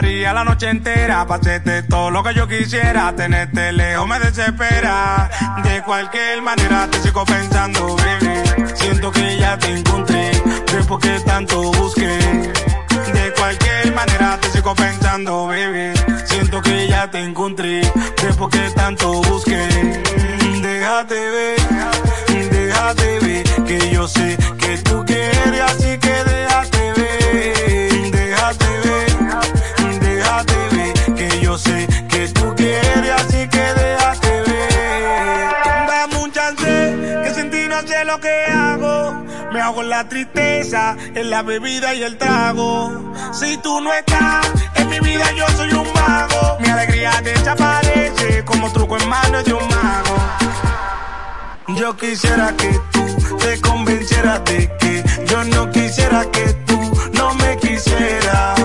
daría 0.00 0.32
la 0.32 0.44
noche 0.44 0.70
entera 0.70 1.26
para 1.26 1.40
hacerte 1.40 1.82
todo 1.82 2.10
lo 2.10 2.22
que 2.22 2.32
yo 2.34 2.48
quisiera. 2.48 3.14
Tenerte 3.14 3.72
lejos 3.72 4.06
me 4.08 4.18
desespera. 4.18 5.30
De 5.62 5.82
cualquier 5.82 6.40
manera 6.42 6.88
te 6.90 7.00
sigo 7.00 7.24
pensando, 7.24 7.96
baby. 7.96 8.66
Siento 8.74 9.10
que 9.10 9.38
ya 9.38 9.58
te 9.58 9.68
encontré, 9.76 10.30
después 10.72 11.00
que 11.02 11.20
tanto 11.20 11.70
busqué. 11.72 12.18
De 13.12 13.32
cualquier 13.36 13.94
manera 13.94 14.38
te 14.40 14.50
sigo 14.50 14.74
pensando, 14.74 15.46
baby. 15.46 15.92
Siento 16.24 16.62
que 16.62 16.88
ya 16.88 17.10
te 17.10 17.22
encontré, 17.22 17.80
después 18.22 18.50
que 18.50 18.70
tanto 18.70 19.20
busqué. 19.22 19.68
Déjate 20.62 21.30
ver, 21.30 22.50
déjate 22.50 23.18
ver, 23.20 23.64
que 23.64 23.90
yo 23.90 24.08
sé 24.08 24.39
hago 39.70 39.82
la 39.84 40.08
tristeza, 40.08 40.96
en 41.14 41.30
la 41.30 41.42
bebida 41.42 41.94
y 41.94 42.02
el 42.02 42.18
trago. 42.18 42.90
Si 43.32 43.56
tú 43.58 43.80
no 43.80 43.92
estás 43.92 44.50
en 44.74 44.88
mi 44.88 44.98
vida, 44.98 45.30
yo 45.32 45.46
soy 45.56 45.72
un 45.72 45.86
mago. 45.92 46.58
Mi 46.58 46.68
alegría 46.68 47.12
desaparece 47.22 48.44
como 48.44 48.72
truco 48.72 48.96
en 48.98 49.08
manos 49.08 49.44
de 49.44 49.52
un 49.52 49.68
mago. 49.68 50.16
Yo 51.68 51.96
quisiera 51.96 52.52
que 52.56 52.80
tú 52.90 53.36
te 53.38 53.60
convencieras 53.60 54.44
de 54.44 54.76
que 54.80 55.04
yo 55.26 55.44
no 55.44 55.70
quisiera 55.70 56.28
que 56.32 56.46
tú 56.66 56.78
no 57.12 57.34
me 57.34 57.56
quisieras. 57.58 58.60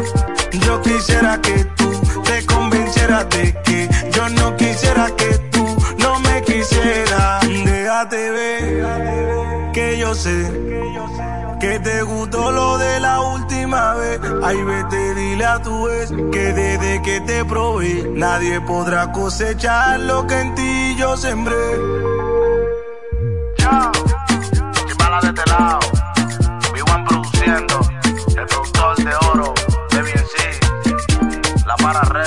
Yo 0.65 0.81
quisiera 0.81 1.39
que 1.39 1.65
tú 1.77 1.91
te 2.23 2.45
convencieras 2.47 3.29
de 3.29 3.53
que 3.63 3.89
yo 4.11 4.27
no 4.29 4.57
quisiera 4.57 5.11
que 5.15 5.37
tú 5.51 5.63
no 5.99 6.19
me 6.21 6.41
quisieras. 6.41 7.41
Déjate 7.47 8.31
ver 8.31 9.71
que 9.71 9.99
yo 9.99 10.15
sé 10.15 10.64
te 11.85 12.01
gustó 12.01 12.51
lo 12.51 12.79
de 12.79 12.99
la 12.99 13.21
última 13.21 13.93
vez. 13.93 14.19
Ay, 14.43 14.61
vete, 14.63 15.13
dile 15.13 15.45
a 15.45 15.61
tu 15.61 15.85
vez 15.85 16.11
que 16.31 16.53
desde 16.53 17.01
que 17.03 17.21
te 17.21 17.45
probé, 17.45 18.09
nadie 18.11 18.59
podrá 18.61 19.11
cosechar 19.11 19.99
lo 19.99 20.25
que 20.25 20.39
en 20.39 20.55
ti 20.55 20.95
yo 20.97 21.15
sembré. 21.15 21.55
Chimbala 24.87 25.19
de 25.21 25.27
este 25.27 25.49
lado, 25.51 25.79
Vivan 26.73 27.05
produciendo, 27.05 27.79
el 28.35 28.45
productor 28.47 28.95
de 28.97 29.15
oro, 29.31 29.53
Baby 29.91 30.11
sí, 30.33 30.47
La 31.67 31.75
Para 31.75 32.01
Record, 32.01 32.24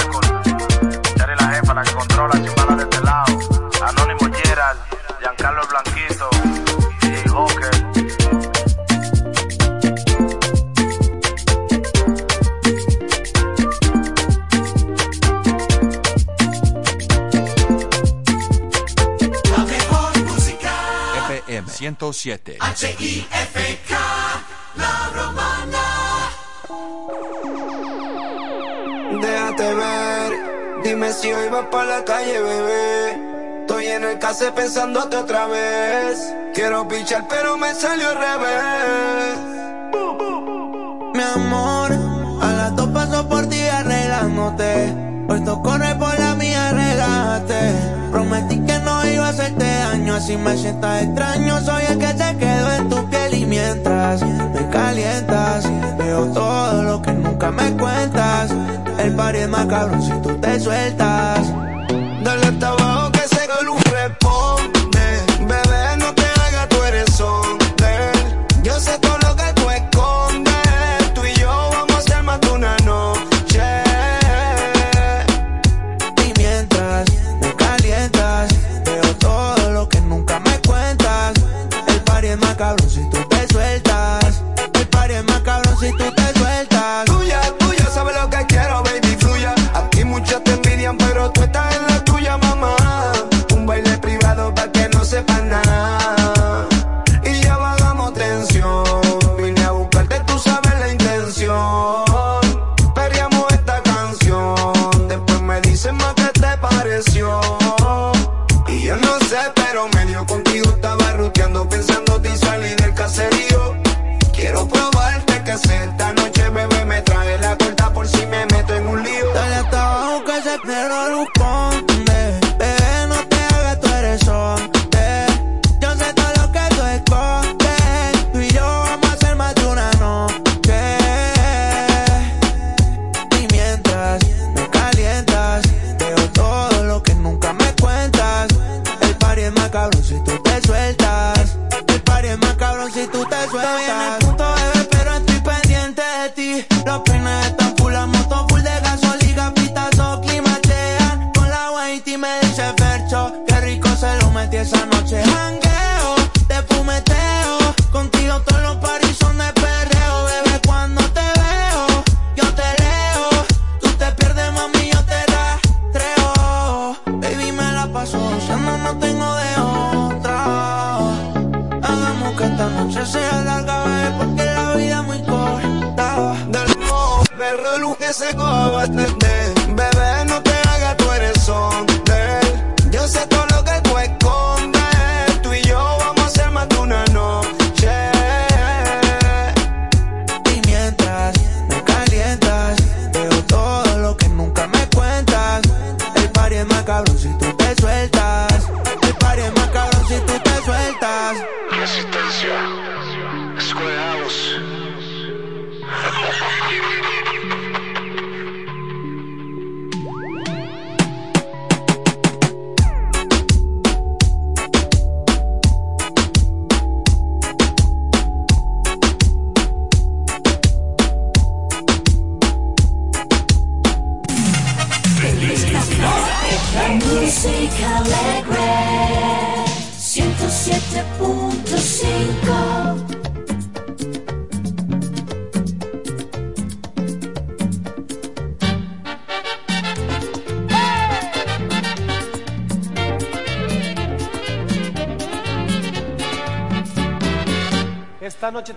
107. 22.13 22.57
H-I-F-K. 22.61 23.95
La 24.77 25.11
romana. 25.15 25.85
Déjate 29.21 29.75
ver, 29.75 30.33
dime 30.85 31.13
si 31.13 31.33
hoy 31.33 31.49
vas 31.49 31.67
para 31.71 31.99
la 31.99 32.05
calle, 32.05 32.41
bebé. 32.41 33.61
Estoy 33.61 33.87
en 33.87 34.05
el 34.05 34.19
case 34.19 34.53
pensándote 34.53 35.17
otra 35.17 35.47
vez. 35.47 36.35
Quiero 36.55 36.87
pichar, 36.89 37.27
pero 37.29 37.57
me 37.59 37.75
salió 37.75 38.09
al 38.09 38.17
revés. 38.17 39.39
Mi 41.15 41.23
amor, 41.23 41.93
a 42.43 42.53
las 42.53 42.77
dos 42.77 42.89
paso 42.89 43.29
por 43.29 43.49
ti 43.49 43.61
arreglándote. 43.61 44.95
Puesto 45.27 45.63
corre 45.63 45.95
por 45.97 46.19
la 46.19 46.35
mía, 46.37 46.73
relájate. 46.73 47.75
Prometí 48.11 48.61
que 48.65 48.78
hacerte 49.29 49.65
daño, 49.65 50.15
así 50.15 50.37
me 50.37 50.57
sientas 50.57 51.03
extraño. 51.03 51.61
Soy 51.61 51.83
el 51.91 51.99
que 51.99 52.09
se 52.09 52.37
quedó 52.37 52.73
en 52.73 52.89
tu 52.89 53.11
piel 53.11 53.35
y 53.35 53.47
mientras 53.47 54.23
me 54.23 54.69
calientas, 54.71 55.65
veo 55.99 56.27
todo 56.33 56.83
lo 56.83 57.03
que 57.03 57.13
nunca 57.13 57.51
me 57.51 57.71
cuentas. 57.77 58.51
El 58.99 59.15
party 59.15 59.39
es 59.39 59.49
más 59.49 59.67
cabrón 59.67 60.03
si 60.03 60.13
tú 60.23 60.35
te 60.39 60.59
sueltas. 60.59 61.53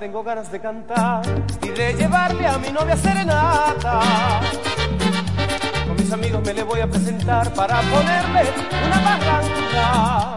Tengo 0.02 0.24
ganas 0.24 0.52
de 0.52 0.60
cantar 0.60 1.22
y 1.62 1.70
de 1.70 1.94
llevarle 1.94 2.48
a 2.48 2.58
mi 2.58 2.72
novia 2.72 2.98
serenata. 2.98 4.00
Con 5.88 5.96
mis 5.96 6.12
amigos 6.12 6.42
me 6.44 6.56
le 6.56 6.64
voy 6.64 6.80
a 6.80 6.88
presentar 6.88 7.54
para 7.54 7.82
ponerle 7.82 8.50
una 8.84 9.00
barranca. 9.00 10.31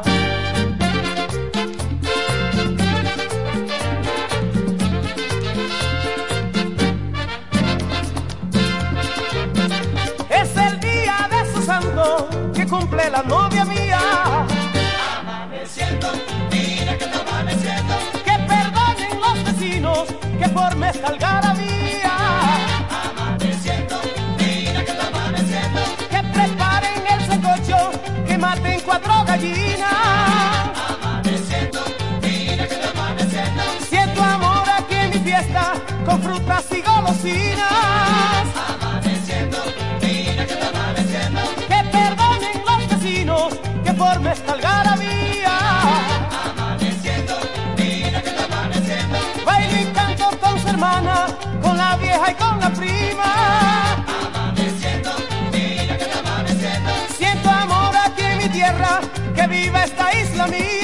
Viva 59.54 59.84
esta 59.84 60.06
isla 60.20 60.46
mía. 60.48 60.83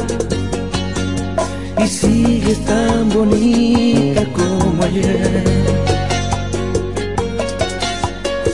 y 1.83 1.87
sigues 1.87 2.59
tan 2.65 3.09
bonita 3.09 4.23
como 4.33 4.83
ayer. 4.83 5.43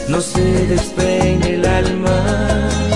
No 0.07 0.21
se 0.21 0.67
despeine 0.67 1.55
el 1.55 1.65
alma. 1.65 2.86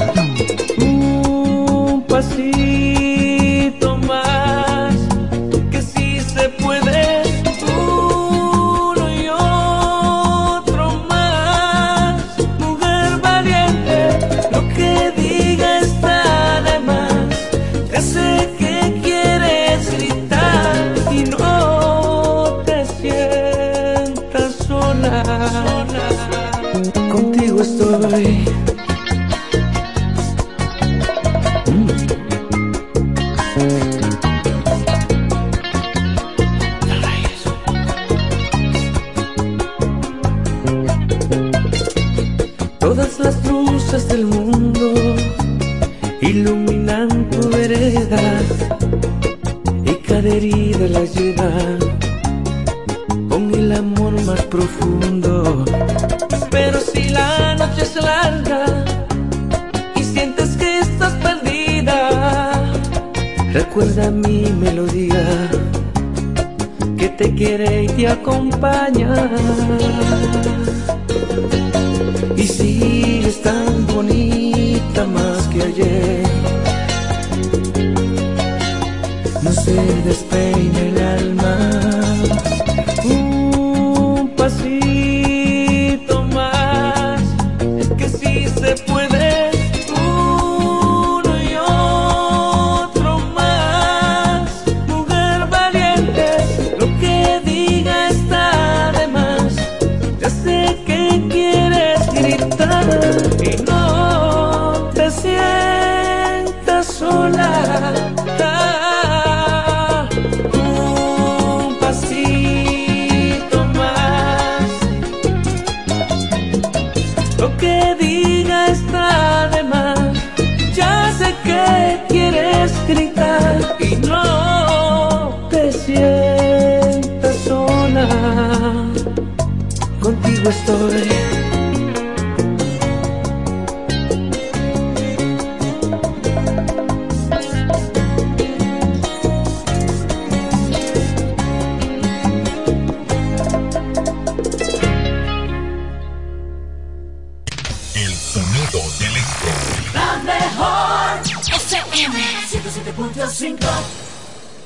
Racing 153.42 153.58
Club. 153.58 153.86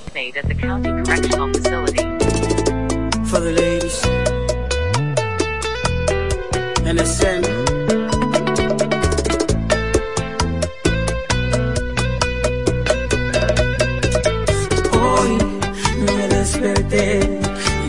Stayed 0.10 0.36
at 0.36 0.48
the 0.50 0.54
county 0.54 0.90
correctional 0.90 1.48
facility. 1.54 2.04
For 3.30 3.40
the 3.40 3.54
ladies. 3.56 4.02
NSN. 6.84 7.44
Hoy 14.92 15.32
me 16.06 16.28
desperté 16.28 17.40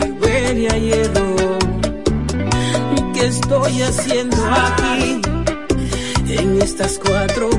y 0.05 0.11
huele 0.11 0.69
a 0.69 0.77
hierro. 0.77 1.35
¿Qué 3.13 3.25
estoy 3.25 3.81
haciendo 3.81 4.37
aquí? 4.49 5.21
En 6.29 6.61
estas 6.61 6.97
cuatro 6.97 7.56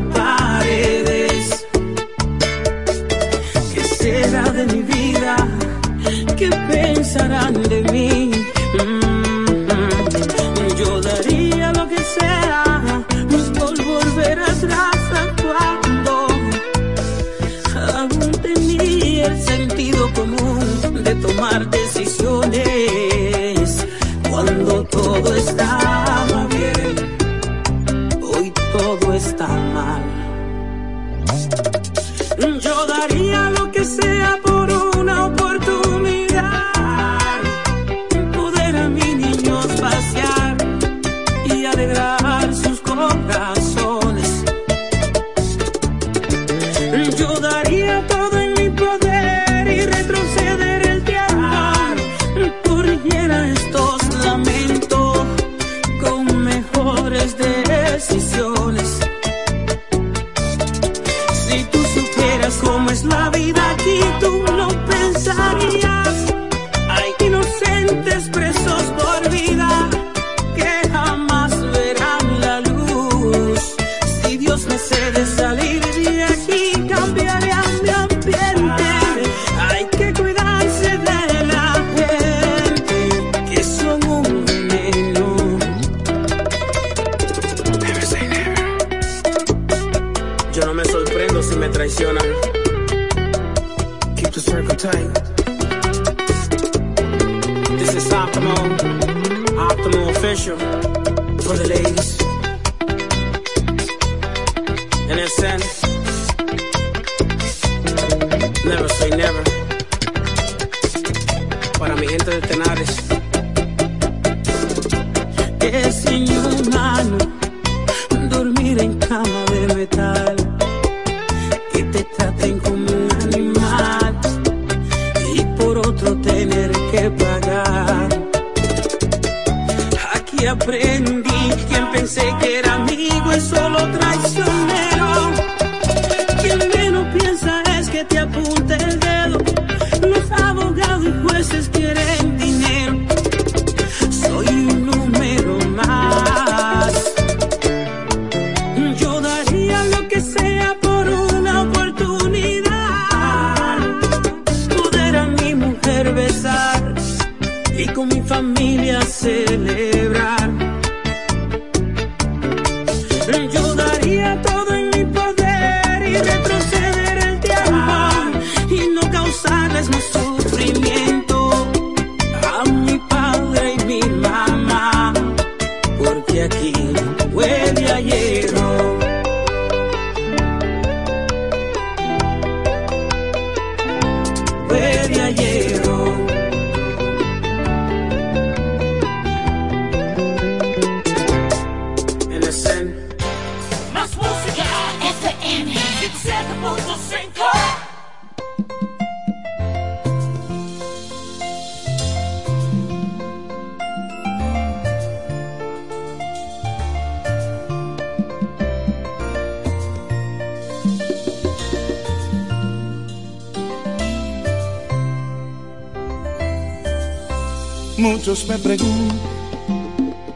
Muchos 217.99 218.47
me 218.47 218.59
preguntan 218.59 219.19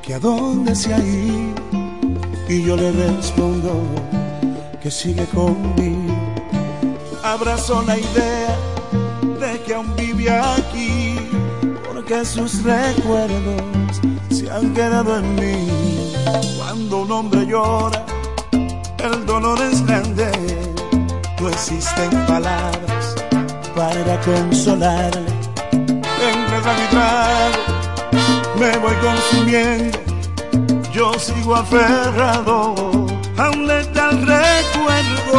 que 0.03 0.15
a 0.15 0.19
dónde 0.19 0.75
se 0.75 0.93
ha 0.93 0.99
ido 0.99 1.55
y 2.49 2.65
yo 2.65 2.77
le 2.77 2.91
respondo 2.91 3.71
que 4.83 4.91
sigue 4.91 5.25
conmigo. 5.27 6.13
abrazo 7.23 7.83
la 7.83 7.97
idea 7.97 8.57
de 9.39 9.61
que 9.63 9.75
aún 9.75 9.95
vive 9.95 10.29
aquí, 10.29 11.17
porque 11.87 12.25
sus 12.25 12.65
recuerdos 12.65 14.01
se 14.31 14.51
han 14.51 14.75
quedado 14.75 15.19
en 15.19 15.35
mí. 15.37 16.13
Cuando 16.59 17.03
un 17.03 17.13
hombre 17.13 17.47
llora, 17.47 18.05
el 18.51 19.25
dolor 19.25 19.61
es 19.63 19.87
grande, 19.87 20.33
no 21.41 21.49
existen 21.49 22.11
palabras 22.27 23.15
para 23.77 24.21
consolarle. 24.23 25.33
Entre 25.73 26.73
mi 26.79 26.87
trago, 26.91 27.63
me 28.59 28.79
voy 28.79 28.95
consumiendo, 28.97 29.99
yo 30.93 31.13
sigo 31.21 31.55
aferrado 31.55 33.12
aún 33.37 33.67
le 33.67 33.85
da 33.95 34.11
el 34.11 34.27
recuerdo. 34.27 35.39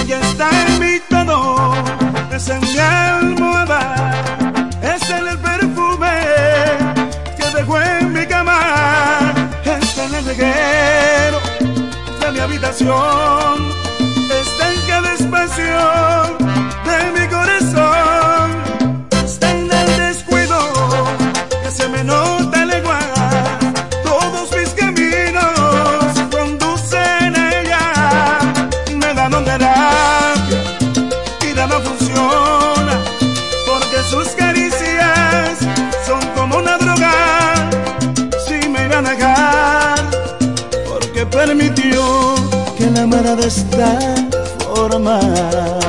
Ella 0.00 0.20
está 0.20 0.48
en 0.66 0.78
mi 0.80 1.00
todo, 1.08 1.74
es 2.32 2.48
en 2.48 2.60
mi 2.60 2.78
almohada, 2.78 4.12
es 4.82 5.10
en 5.10 5.28
el 5.28 5.38
perfume 5.38 6.14
que 7.36 7.46
dejó 7.56 7.80
en 7.80 8.12
mi 8.12 8.26
cama, 8.26 9.32
es 9.64 9.98
en 9.98 10.14
el 10.14 10.24
reguero 10.24 11.38
de 12.20 12.32
mi 12.32 12.38
habitación. 12.38 13.19
nada 43.80 44.40
formal. 44.60 45.79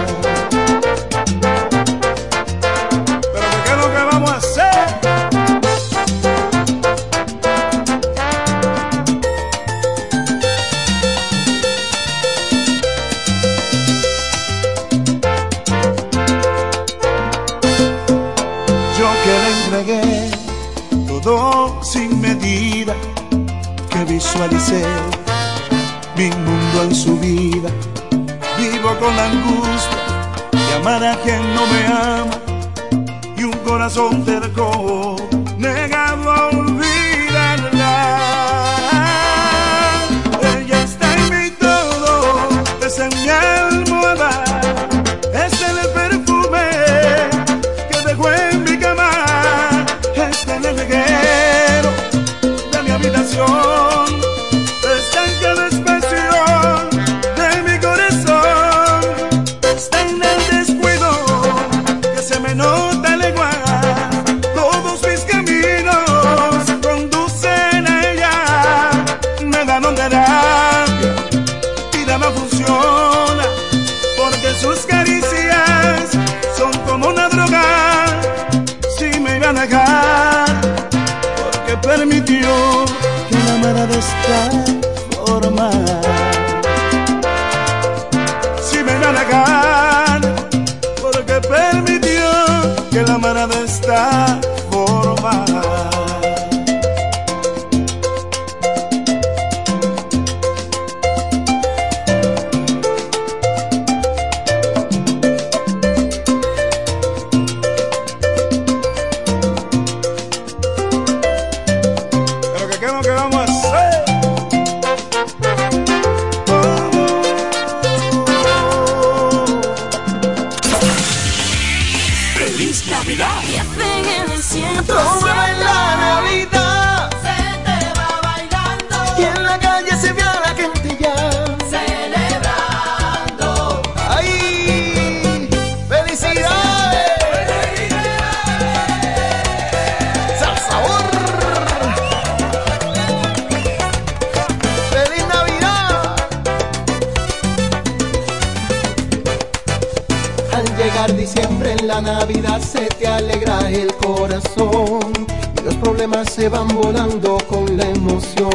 el 153.75 153.95
corazón 153.95 155.13
y 155.59 155.63
los 155.63 155.75
problemas 155.75 156.31
se 156.31 156.49
van 156.49 156.67
volando 156.69 157.37
con 157.47 157.77
la 157.77 157.85
emoción. 157.89 158.49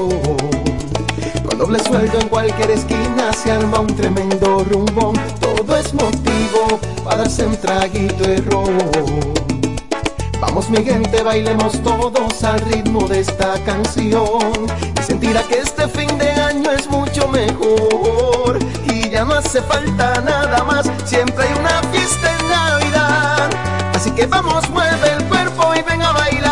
Con 1.46 1.58
doble 1.58 1.78
sueldo 1.80 2.18
en 2.20 2.28
cualquier 2.28 2.70
esquina 2.72 3.32
se 3.32 3.52
arma 3.52 3.80
un 3.80 3.94
tremendo 3.94 4.64
rumbón. 4.70 5.14
Todo 5.40 5.76
es 5.76 5.94
motivo 5.94 6.80
para 7.04 7.18
darse 7.18 7.46
un 7.46 7.56
traguito 7.56 8.24
de 8.24 8.38
ron. 8.38 8.76
Vamos 10.40 10.68
mi 10.68 10.84
gente, 10.84 11.22
bailemos 11.22 11.82
todos 11.82 12.44
al 12.44 12.60
ritmo 12.60 13.08
de 13.08 13.20
esta 13.20 13.54
canción. 13.64 14.66
Y 14.98 15.02
sentirá 15.02 15.42
que 15.44 15.60
este 15.60 15.88
fin 15.88 16.18
de 16.18 16.30
año 16.30 16.70
es 16.72 16.88
mucho 16.90 17.28
mejor. 17.28 18.58
Y 18.92 19.08
ya 19.10 19.24
no 19.24 19.34
hace 19.34 19.62
falta 19.62 20.20
nada 20.20 20.62
más, 20.64 20.90
siempre 21.04 21.46
hay 21.46 21.58
una 21.58 21.82
fiesta 21.90 22.15
que 24.16 24.26
vamos, 24.26 24.68
mueve 24.70 25.12
el 25.12 25.24
cuerpo 25.24 25.74
y 25.74 25.82
ven 25.82 26.02
a 26.02 26.12
bailar. 26.12 26.45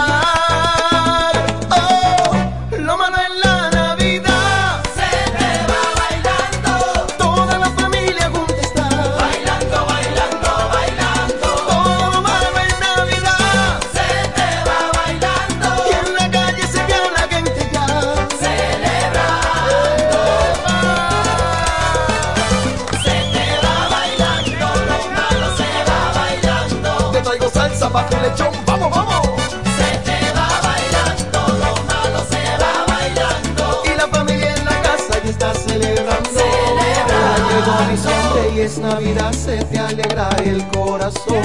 es 38.64 38.78
Navidad 38.78 39.32
se 39.32 39.62
te 39.66 39.78
alegra 39.78 40.30
el 40.42 40.66
corazón. 40.68 41.42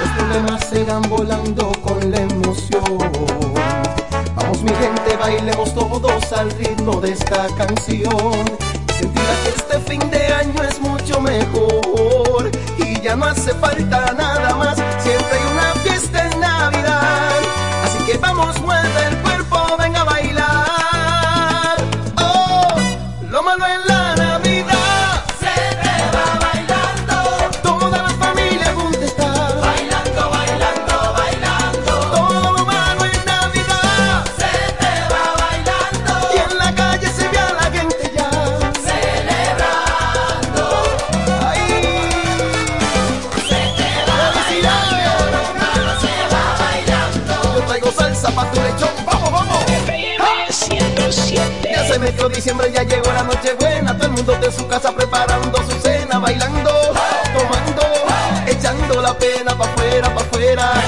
Los 0.00 0.10
problemas 0.16 0.64
se 0.68 0.84
van 0.84 1.02
volando 1.02 1.72
con 1.82 2.10
la 2.10 2.18
emoción. 2.18 2.98
Vamos 4.36 4.62
mi 4.62 4.70
gente, 4.70 5.16
bailemos 5.18 5.74
todos 5.74 6.32
al 6.32 6.50
ritmo 6.50 7.00
de 7.00 7.12
esta 7.12 7.46
canción. 7.56 8.44
Sentirá 8.98 9.34
que 9.42 9.48
este 9.56 9.78
fin 9.90 10.10
de 10.10 10.26
año 10.26 10.62
es 10.64 10.78
mucho 10.80 11.18
mejor 11.20 12.50
y 12.78 13.00
ya 13.00 13.16
no 13.16 13.24
hace 13.24 13.54
falta 13.54 14.12
nada 14.12 14.54
más. 14.56 14.76
Siempre 15.02 15.38
hay 15.38 15.52
una 15.52 15.74
fiesta 15.82 16.28
en 16.30 16.40
Navidad, 16.40 17.38
así 17.84 18.04
que 18.04 18.18
vamos 18.18 18.60
mueve 18.60 19.06
el 19.08 19.16
diciembre 52.28 52.70
ya 52.72 52.82
llegó 52.82 53.12
la 53.12 53.22
noche 53.22 53.54
buena, 53.58 53.96
todo 53.96 54.06
el 54.06 54.12
mundo 54.12 54.36
de 54.38 54.52
su 54.52 54.66
casa 54.66 54.92
preparando 54.92 55.58
su 55.68 55.80
cena, 55.80 56.18
bailando, 56.18 56.70
tomando, 57.34 57.82
echando 58.46 59.02
la 59.02 59.14
pena 59.16 59.56
pa' 59.56 59.64
afuera, 59.64 60.14
pa' 60.14 60.20
afuera. 60.20 60.87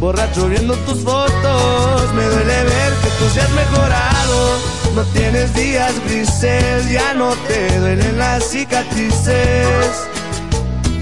Borracho 0.00 0.48
viendo 0.48 0.74
tus 0.86 1.04
fotos, 1.04 2.14
me 2.14 2.24
duele 2.24 2.64
ver 2.64 2.92
que 3.02 3.10
tú 3.18 3.28
seas 3.34 3.50
mejorado. 3.50 4.58
No 4.94 5.02
tienes 5.12 5.54
días 5.54 5.92
grises, 6.06 6.90
ya 6.90 7.12
no 7.12 7.34
te 7.46 7.78
duelen 7.78 8.16
las 8.16 8.44
cicatrices. 8.44 10.08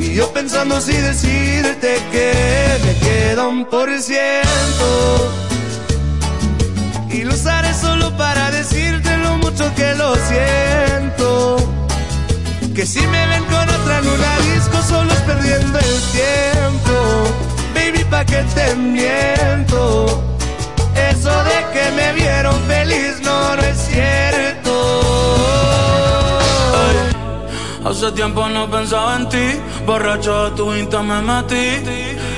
Y 0.00 0.14
yo 0.14 0.32
pensando 0.32 0.80
si 0.80 0.94
decirte 0.94 2.02
que 2.10 2.32
me 2.84 2.94
queda 2.98 3.46
un 3.46 3.66
por 3.66 3.88
ciento. 4.00 5.32
Y 7.08 7.22
lo 7.22 7.34
usaré 7.34 7.72
solo 7.74 8.16
para 8.16 8.50
decirte 8.50 9.16
lo 9.18 9.36
mucho 9.38 9.72
que 9.76 9.94
lo 9.94 10.16
siento. 10.16 11.56
Que 12.74 12.84
si 12.84 13.00
me 13.06 13.26
ven 13.28 13.44
con 13.44 13.68
otra 13.68 13.98
en 13.98 14.54
disco 14.54 14.82
solo 14.88 15.12
es 15.12 15.20
perdiendo 15.20 15.78
el 15.78 16.00
tiempo. 16.12 17.47
Baby, 17.88 18.04
pa' 18.04 18.22
que 18.22 18.42
te 18.54 18.74
miento. 18.74 20.22
Eso 21.10 21.32
de 21.48 21.58
que 21.72 21.90
me 21.96 22.12
vieron 22.12 22.54
feliz 22.64 23.18
no, 23.22 23.56
no 23.56 23.62
es 23.62 23.78
cierto. 23.78 24.74
Hace 27.86 28.12
tiempo 28.12 28.46
no 28.50 28.70
pensaba 28.70 29.16
en 29.16 29.28
ti, 29.30 29.46
borracho 29.86 30.50
de 30.50 30.56
tu 30.56 30.74
insta 30.74 31.02
me 31.02 31.22
metí. 31.22 31.66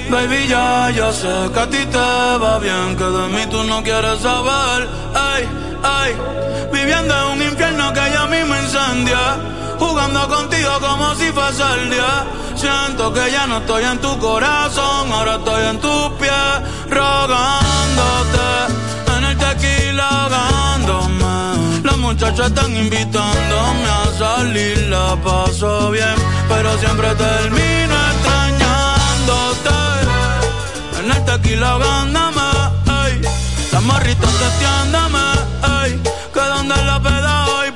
Baby, 0.08 0.46
ya, 0.46 0.90
ya 0.90 1.12
sé 1.12 1.50
que 1.52 1.58
a 1.58 1.66
ti 1.68 1.84
te 1.84 1.98
va 1.98 2.60
bien, 2.60 2.96
que 2.96 3.04
de 3.04 3.28
mí 3.34 3.44
tú 3.50 3.64
no 3.64 3.82
quieres 3.82 4.20
saber. 4.20 4.88
Ay, 5.14 5.48
ay, 5.82 6.14
viviendo 6.72 7.12
en 7.12 7.26
un 7.32 7.42
infierno 7.42 7.92
que 7.92 8.04
ya 8.14 8.26
mismo 8.26 8.54
incendia. 8.54 9.59
Jugando 9.80 10.28
contigo 10.28 10.70
como 10.80 11.14
si 11.14 11.32
fuese 11.32 11.62
el 11.74 11.90
día. 11.90 12.26
Siento 12.54 13.12
que 13.14 13.30
ya 13.32 13.46
no 13.46 13.58
estoy 13.58 13.82
en 13.84 13.98
tu 13.98 14.18
corazón, 14.18 15.10
ahora 15.10 15.36
estoy 15.36 15.64
en 15.70 15.80
tus 15.80 16.08
pies, 16.20 16.52
rogándote. 16.90 18.48
En 19.16 19.24
el 19.24 19.36
tequila 19.38 20.06
ahogándome. 20.08 21.80
Las 21.82 21.96
muchachas 21.96 22.48
están 22.48 22.76
invitándome 22.76 23.88
a 23.88 24.04
salir, 24.18 24.78
la 24.88 25.16
paso 25.24 25.90
bien, 25.90 26.14
pero 26.48 26.76
siempre 26.78 27.14
termino 27.14 27.94
extrañándote. 28.12 29.78
En 30.98 31.10
el 31.10 31.24
tequila 31.24 31.70
ahogándome, 31.70 32.48
ey. 33.06 33.22
Las 33.72 33.82
morritas 33.82 34.30
testeándome, 34.30 35.26
ey. 35.84 36.02
Que 36.34 36.40
donde 36.40 36.76
la 36.84 37.00
peda 37.00 37.46
hoy, 37.46 37.69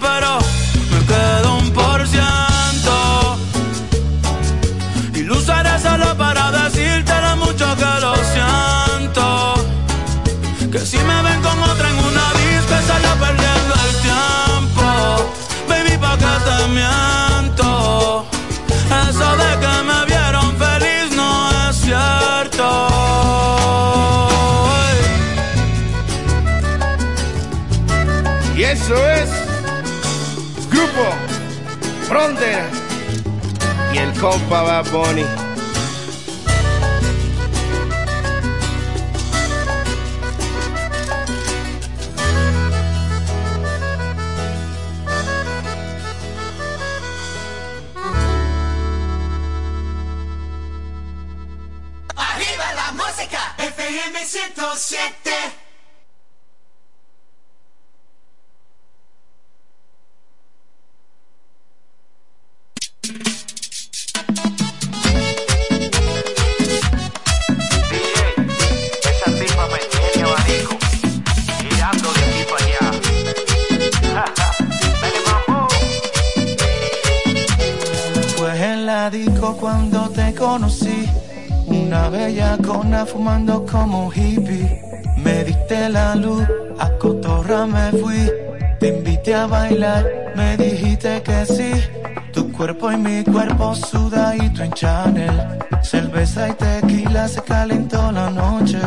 Frontera 32.15 32.71
y 33.93 33.99
el 33.99 34.13
compa 34.21 34.63
Bad 34.63 34.89
Bunny. 34.93 35.25
Arriba 52.15 52.75
la 52.77 52.93
música, 52.93 53.57
FM 53.59 54.25
107. 54.25 55.64
Cuando 79.65 80.11
te 80.11 80.35
conocí. 80.35 81.09
Una 81.67 82.11
bella 82.11 82.59
cona 82.63 83.07
fumando 83.07 83.65
como 83.65 84.13
hippie. 84.13 84.83
Me 85.25 85.43
diste 85.43 85.89
la 85.89 86.15
luz, 86.15 86.47
a 86.79 86.91
cotorra 86.99 87.65
me 87.65 87.91
fui. 87.93 88.31
Te 88.79 88.89
invité 88.89 89.35
a 89.35 89.47
bailar, 89.47 90.05
me 90.37 90.59
dijiste 90.59 91.23
que 91.23 91.47
sí. 91.47 91.73
Tu 92.35 92.53
cuerpo 92.53 92.93
y 92.93 92.99
mi 92.99 93.25
cuerpo 93.25 93.75
sudadito 93.75 94.63
en 94.63 94.73
Chanel. 94.73 95.37
Cerveza 95.81 96.51
y 96.51 96.53
tequila 96.53 97.27
se 97.27 97.41
calentó 97.41 98.13
la 98.13 98.29
noche. 98.29 98.83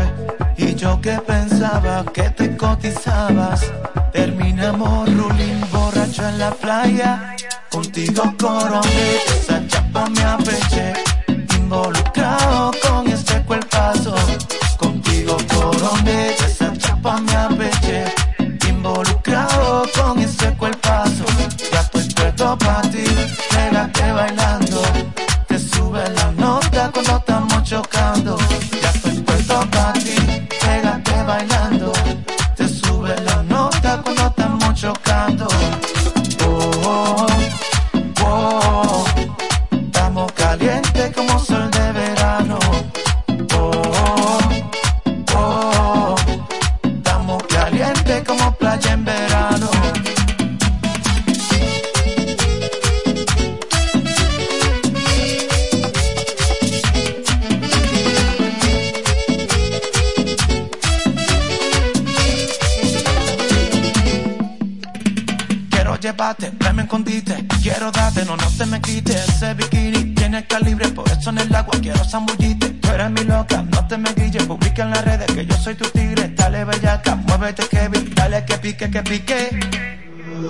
Y 0.57 0.75
yo 0.75 1.01
que 1.01 1.17
pensaba 1.25 2.05
que 2.13 2.29
te 2.29 2.55
cotizabas. 2.55 3.61
Terminamos 4.13 5.11
ruling 5.11 5.59
borracho 5.71 6.27
en 6.29 6.37
la 6.37 6.51
playa. 6.51 7.35
Contigo 7.71 8.23
coroné, 8.39 9.09
esa 9.97 10.05
chapa 10.05 10.09
me 10.09 10.23
apeché. 10.23 10.93
Involucrado 11.55 12.76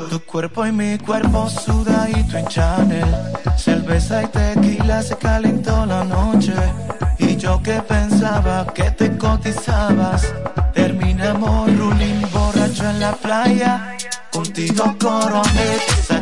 Tu 0.09 0.19
cuerpo 0.21 0.65
y 0.65 0.71
mi 0.71 0.97
cuerpo 0.99 1.49
sudadito 1.49 2.37
en 2.37 2.47
Chanel. 2.47 3.15
Cerveza 3.57 4.23
y 4.23 4.27
tequila 4.27 5.01
se 5.01 5.17
calentó 5.17 5.85
la 5.85 6.05
noche. 6.05 6.53
Y 7.19 7.35
yo 7.35 7.61
que 7.61 7.81
pensaba 7.81 8.65
que 8.73 8.89
te 8.91 9.17
cotizabas. 9.17 10.33
Terminamos 10.73 11.77
ruling 11.77 12.21
borracho 12.31 12.89
en 12.89 12.99
la 13.01 13.11
playa. 13.13 13.97
Contigo 14.31 14.95
coroné. 14.97 16.16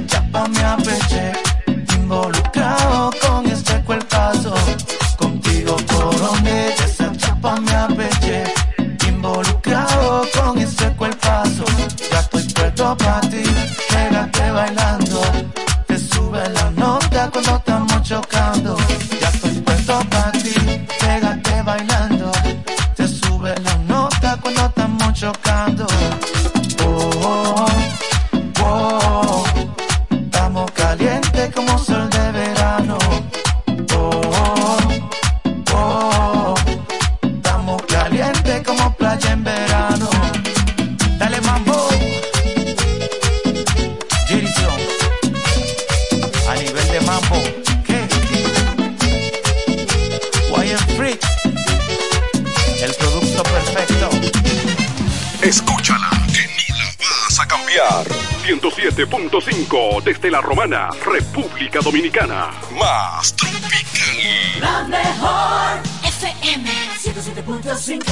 República 61.03 61.81
Dominicana. 61.81 62.49
Más 62.79 63.35
tropical. 63.35 64.61
La 64.61 64.83
mejor 64.85 65.81
FM 66.01 66.69
107.5. 66.97 68.05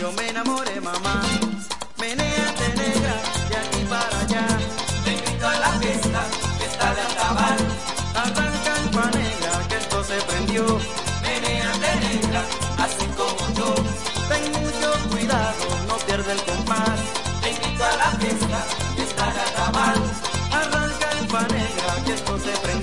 yo 0.00 0.10
me 0.12 0.28
enamoré, 0.28 0.80
mamá. 0.80 1.20
Meneate 1.98 2.68
negra, 2.80 3.14
de 3.50 3.56
aquí 3.62 3.84
para 3.84 4.18
allá. 4.20 4.46
Te 5.04 5.10
invito 5.12 5.46
a 5.46 5.58
la 5.58 5.72
fiesta, 5.78 6.20
fiesta 6.58 6.94
de 6.94 7.02
acabar. 7.02 7.58
Arranca 8.14 8.70
alfa 8.82 9.06
negra, 9.18 9.52
que 9.68 9.76
esto 9.76 10.04
se 10.04 10.16
prendió. 10.22 10.64
Meneate 11.22 11.90
negra, 12.06 12.42
así 12.78 13.06
como 13.18 13.42
yo. 13.58 13.74
Ten 14.30 14.44
mucho 14.62 14.90
cuidado, 15.10 15.64
no 15.86 15.96
pierda 16.06 16.32
el 16.32 16.42
compás. 16.44 17.00
Te 17.42 17.50
invito 17.50 17.84
a 17.84 17.96
la 18.02 18.10
fiesta, 18.20 18.58
fiesta 18.96 19.26
de 19.34 19.40
acabar. 19.50 19.96
Arranca 20.60 21.10
alfa 21.18 21.42
negra, 21.42 22.04
que 22.06 22.14
esto 22.14 22.38
se 22.38 22.52
prendió. 22.62 22.79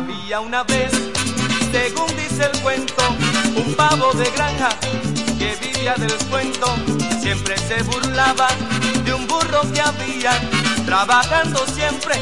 Había 0.00 0.40
una 0.40 0.62
vez, 0.62 0.92
según 1.72 2.06
dice 2.16 2.48
el 2.50 2.60
cuento, 2.62 3.02
un 3.54 3.74
pavo 3.74 4.10
de 4.14 4.30
granja 4.30 4.70
que 5.38 5.54
vivía 5.60 5.94
del 5.94 6.16
cuento. 6.30 6.74
Siempre 7.20 7.58
se 7.58 7.82
burlaba 7.82 8.48
de 9.04 9.12
un 9.12 9.26
burro 9.26 9.60
que 9.74 9.80
había, 9.82 10.32
trabajando 10.86 11.66
siempre 11.66 12.14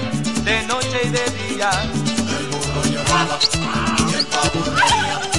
de 0.42 0.66
noche 0.66 1.02
y 1.04 1.08
de 1.08 1.54
día. 1.54 1.70
El 2.36 2.46
burro 2.48 2.82
lloraba 2.90 3.38
el 4.12 4.26
pavo. 4.26 5.37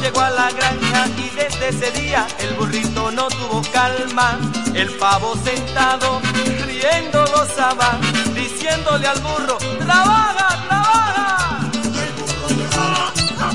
Llegó 0.00 0.20
a 0.20 0.30
la 0.30 0.50
granja 0.50 1.06
y 1.18 1.30
desde 1.34 1.68
ese 1.68 1.90
día 2.00 2.26
el 2.38 2.54
burrito 2.54 3.10
no 3.10 3.28
tuvo 3.28 3.62
calma. 3.72 4.38
El 4.74 4.90
pavo 4.98 5.34
sentado, 5.44 6.20
riendo 6.66 7.24
gozaba, 7.32 7.98
diciéndole 8.34 9.06
al 9.06 9.20
burro, 9.20 9.56
trabaja, 9.78 10.48
trabaja. 10.68 11.70
El 11.72 12.12
burro 12.18 12.48
lloraba, 12.48 13.12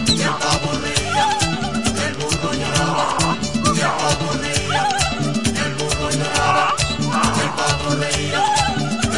y 0.07 0.21
el 0.21 0.29
pavo 0.29 0.71
reía. 0.81 1.27
El 2.07 2.13
burro 2.15 2.53
lloraba, 2.53 3.37
y 3.53 3.79
el 3.79 3.91
pavo 3.99 4.33
reía. 4.41 4.87
El 5.65 5.73
burro 5.75 6.09
lloraba, 6.09 6.75
y 6.97 7.39
el 7.41 7.51
pavo 7.59 7.95
reía. 7.99 8.43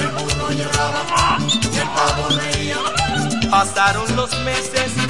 El 0.02 0.08
burro 0.10 0.52
lloraba, 0.52 1.38
y 1.72 1.78
el 1.78 1.88
pavo 1.90 2.30
reía. 2.30 2.78
Pasaron 3.50 4.16
los 4.16 4.32
meses, 4.40 5.03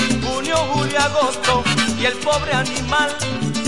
julio, 0.58 1.00
agosto, 1.00 1.64
y 2.00 2.06
el 2.06 2.14
pobre 2.14 2.54
animal 2.54 3.16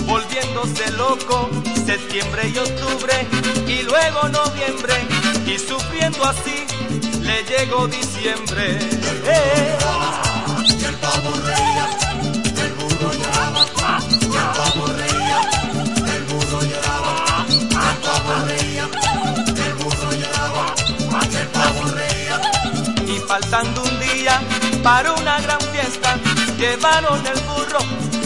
volviéndose 0.06 0.92
loco, 0.92 1.50
septiembre 1.86 2.52
y 2.54 2.58
octubre, 2.58 3.28
y 3.68 3.84
luego 3.84 4.30
noviembre, 4.30 4.94
y 5.46 5.58
sufriendo 5.58 6.24
así, 6.24 6.66
le 7.22 7.44
llegó 7.44 7.88
diciembre. 7.88 8.78
Eh. 9.26 9.78
El 10.88 10.96
pavo 10.96 11.32
reía, 11.44 11.90
el 12.64 12.74
burro 12.74 13.12
lloraba, 13.14 13.62
el 13.62 14.30
pavo 14.58 14.86
reía, 14.88 15.42
el 16.16 16.24
burro 16.24 16.62
lloraba, 16.62 17.46
el 17.50 17.98
pavo 18.06 18.46
reía, 18.48 18.90
el 19.66 19.74
burro 19.74 20.12
lloraba, 20.14 20.76
el 21.40 21.48
pavo 21.48 21.84
reía. 21.96 22.42
Y 23.08 23.20
faltando 23.28 23.84
un 23.84 24.00
día 24.00 24.40
para 24.84 25.14
una 25.14 25.40
gran 25.42 25.60
fiesta, 25.74 26.18
llevaron 26.58 27.26
el 27.26 27.40
burro 27.42 27.80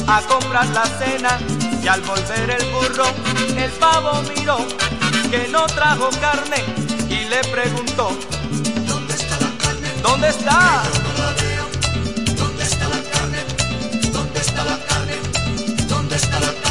a 0.07 0.21
comprar 0.21 0.67
la 0.67 0.85
cena 0.85 1.39
y 1.81 1.87
al 1.87 2.01
volver 2.01 2.49
el 2.59 2.65
burro, 2.71 3.05
el 3.57 3.71
pavo 3.71 4.21
miró 4.35 4.57
que 5.29 5.47
no 5.49 5.65
trajo 5.67 6.09
carne 6.19 6.63
y 7.09 7.25
le 7.29 7.39
preguntó, 7.51 8.11
¿dónde 8.87 9.13
está 9.13 9.39
la 9.39 9.51
carne? 9.57 9.89
¿Dónde 10.01 10.29
está? 10.29 10.83
¿Dónde 12.37 12.63
está 12.63 12.87
la 12.89 13.01
carne? 13.11 13.39
¿Dónde 14.11 14.39
está 14.39 14.63
la 14.63 14.77
carne? 14.85 15.15
¿Dónde 15.87 16.15
está 16.15 16.39
la 16.39 16.47
carne? 16.47 16.68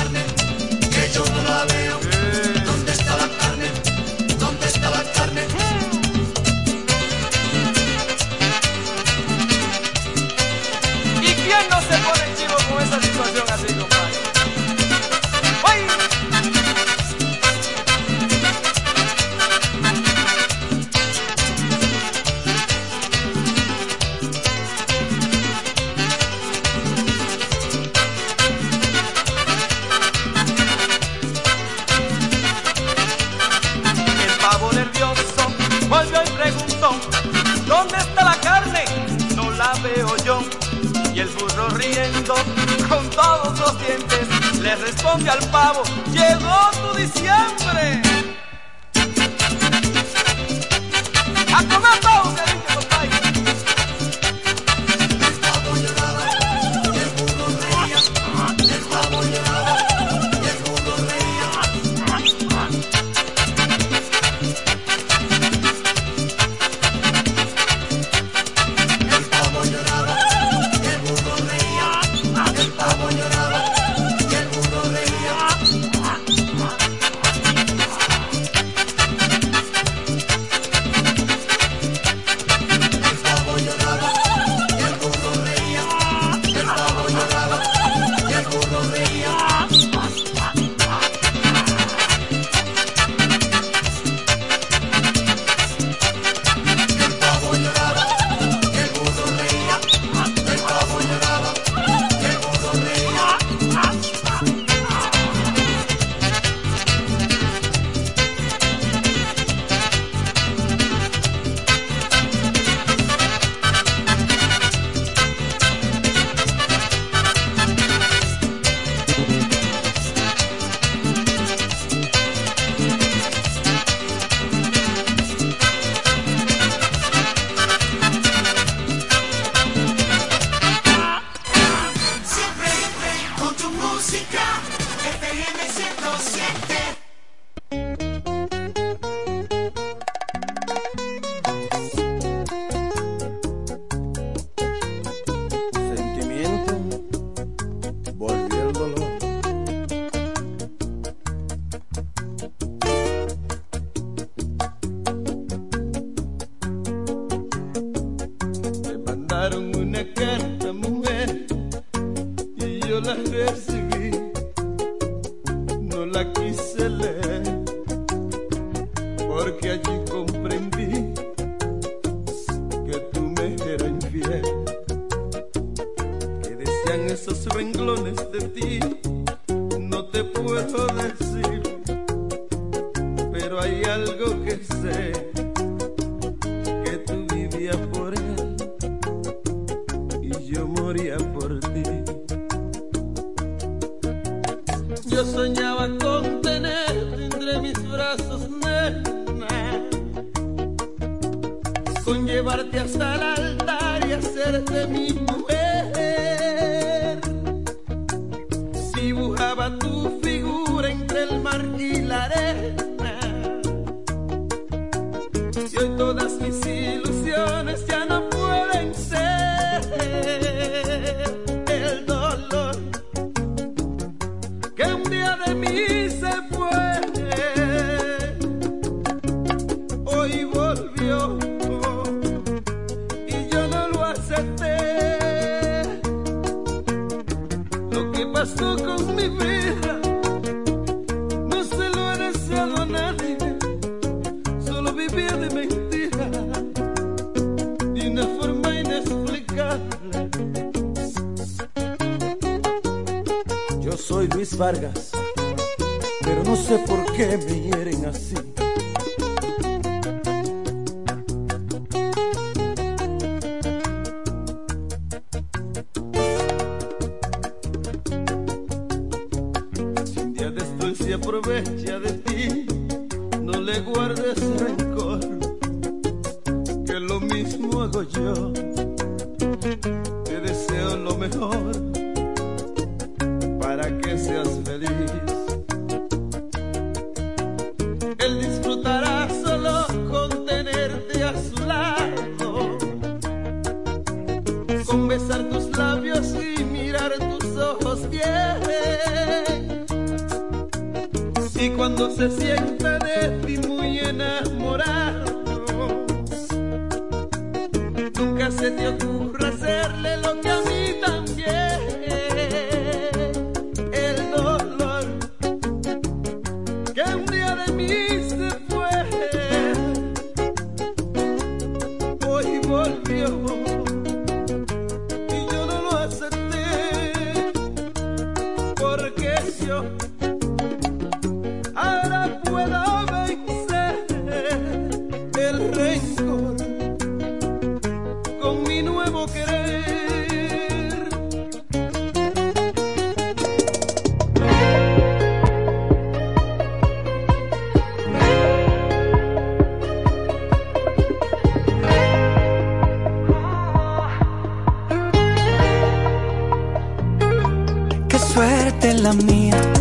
Mía, 359.14 359.72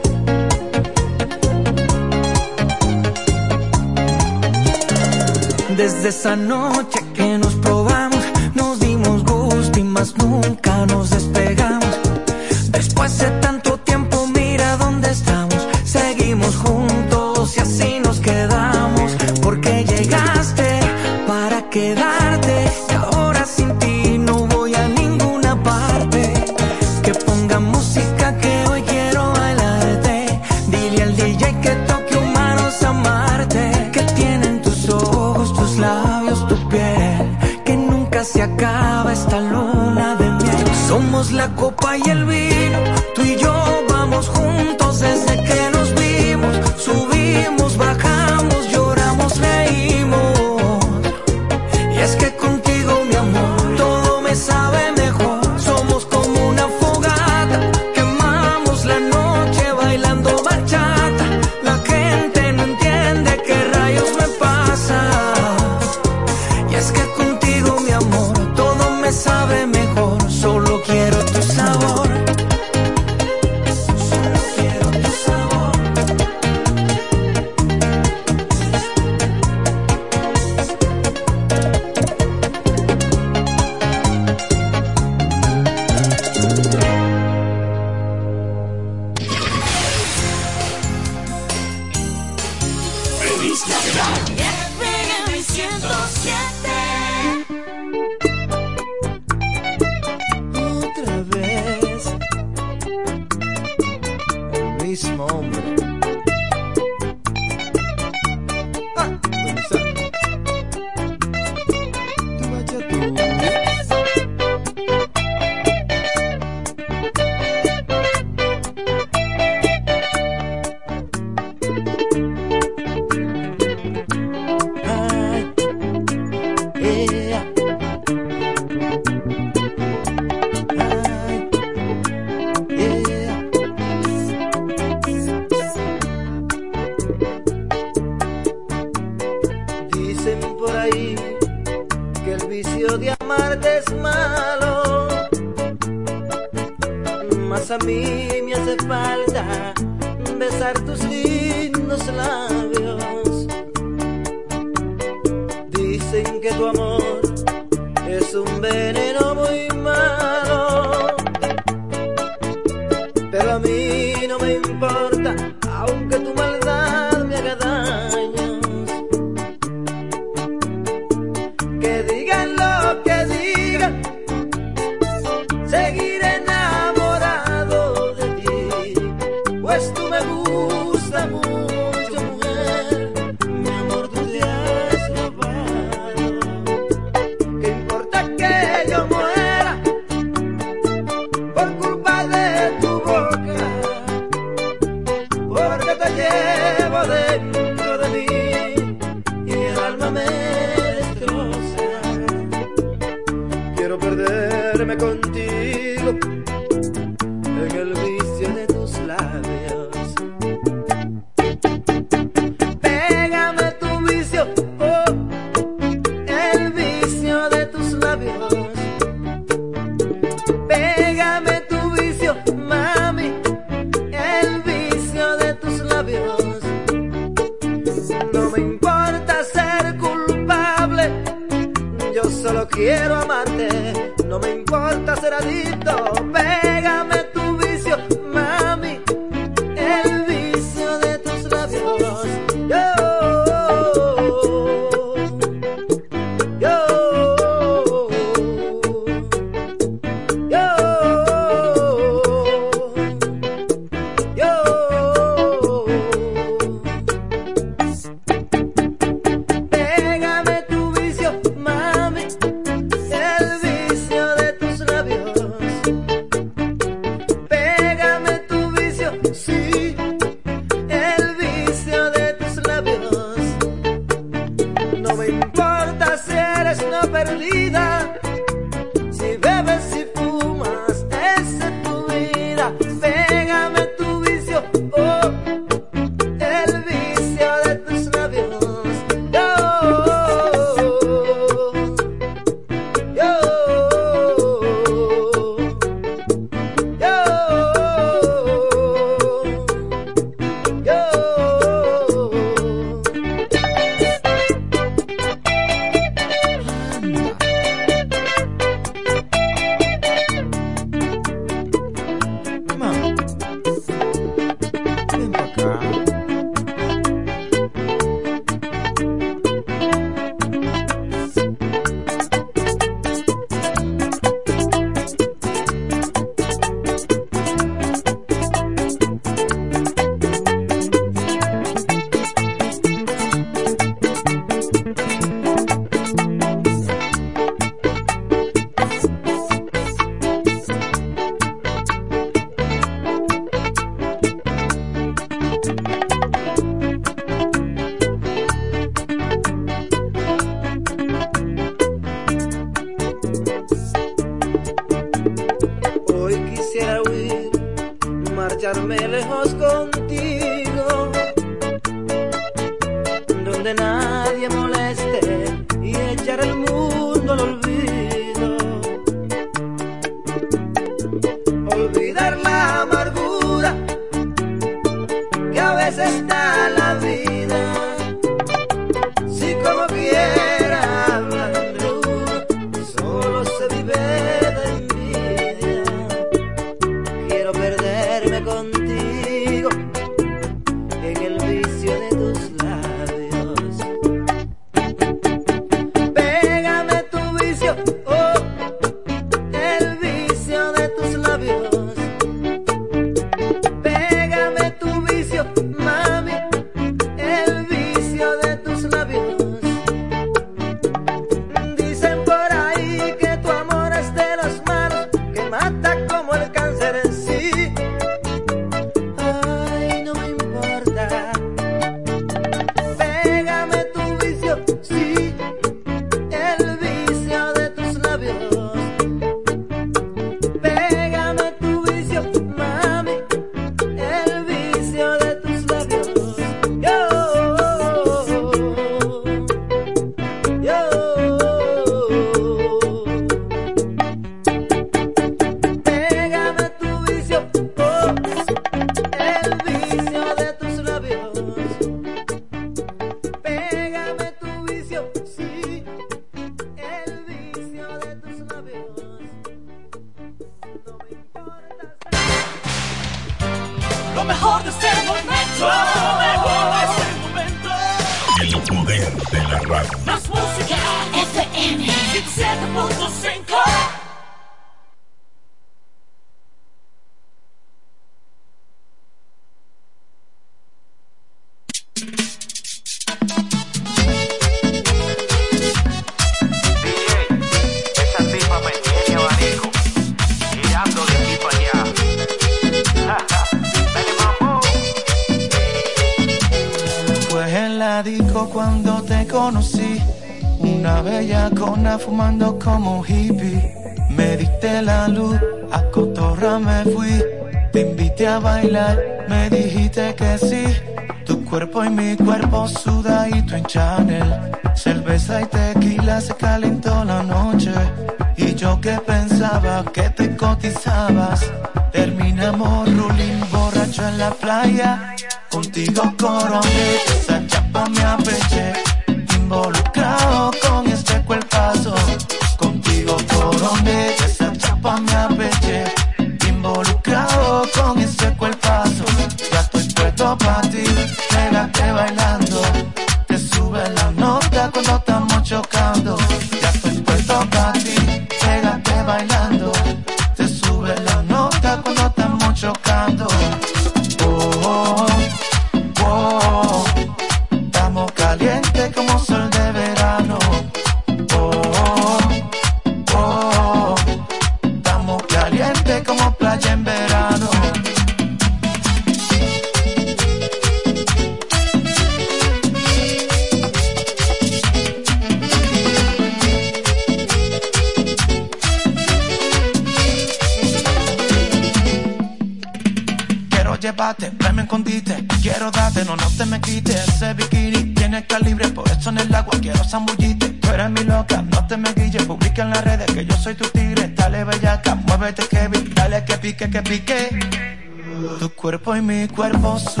so 599.77 600.00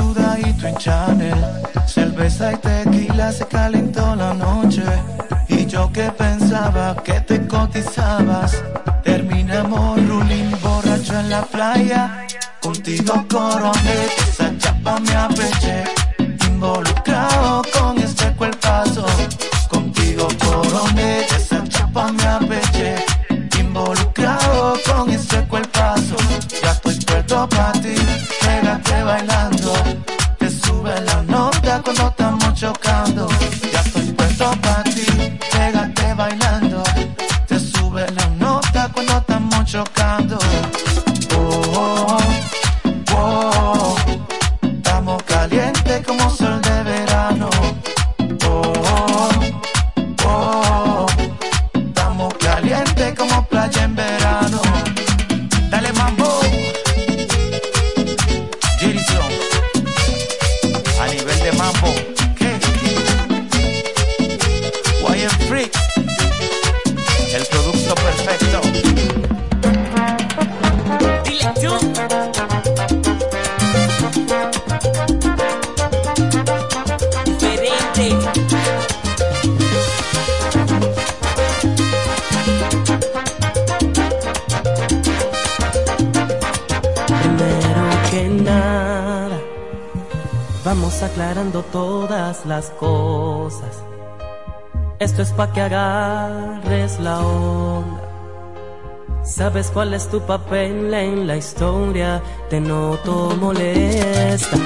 sabes 99.51 99.71
cuál 99.71 99.93
es 99.93 100.07
tu 100.07 100.21
papel 100.21 100.93
en 100.93 101.27
la 101.27 101.35
historia, 101.35 102.21
te 102.49 102.61
noto 102.61 103.35
molesta. 103.37 104.57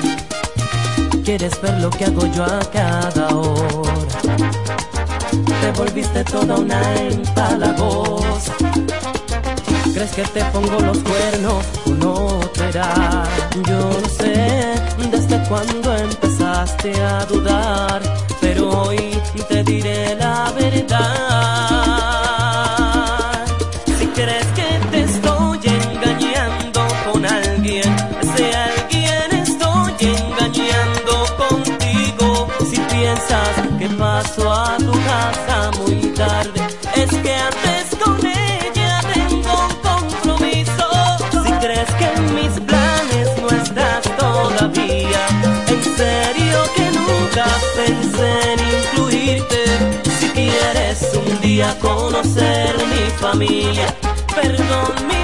Quieres 1.24 1.60
ver 1.60 1.80
lo 1.82 1.90
que 1.90 2.06
hago 2.06 2.28
yo 2.28 2.44
a 2.44 2.60
cada 2.72 3.36
hora. 3.36 4.36
Te 5.62 5.72
volviste 5.76 6.24
toda 6.26 6.58
una 6.58 6.80
empalagosa. 6.98 8.54
Crees 9.92 10.12
que 10.12 10.24
te 10.36 10.46
pongo 10.54 10.80
los 10.80 11.00
cuernos, 11.00 11.66
no 11.98 12.40
te 12.54 12.72
da. 12.72 13.24
Yo 13.68 13.90
no 13.90 14.10
sé 14.20 14.76
desde 15.10 15.50
cuándo 15.50 15.98
empezaste 15.98 16.94
a 17.02 17.26
dudar, 17.26 18.02
pero 18.40 18.70
hoy 18.84 19.20
te 19.50 19.64
diré 19.64 20.16
la 20.16 20.52
verdad. 20.56 21.85
a 51.62 51.78
conocer 51.80 52.76
mi 52.88 53.10
familia. 53.20 53.96
Perdón, 54.36 55.08
mi 55.08 55.15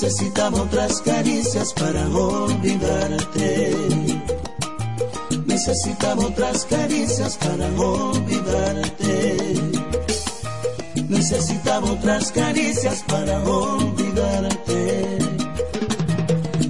Necesitaba 0.00 0.62
otras 0.62 1.02
caricias 1.02 1.72
para 1.72 2.08
olvidarte. 2.08 3.76
Necesitaba 5.44 6.24
otras 6.24 6.64
caricias 6.66 7.36
para 7.36 7.66
olvidarte. 7.76 9.36
Necesitaba 11.08 11.90
otras 11.90 12.30
caricias 12.30 13.02
para 13.08 13.42
olvidarte. 13.42 15.18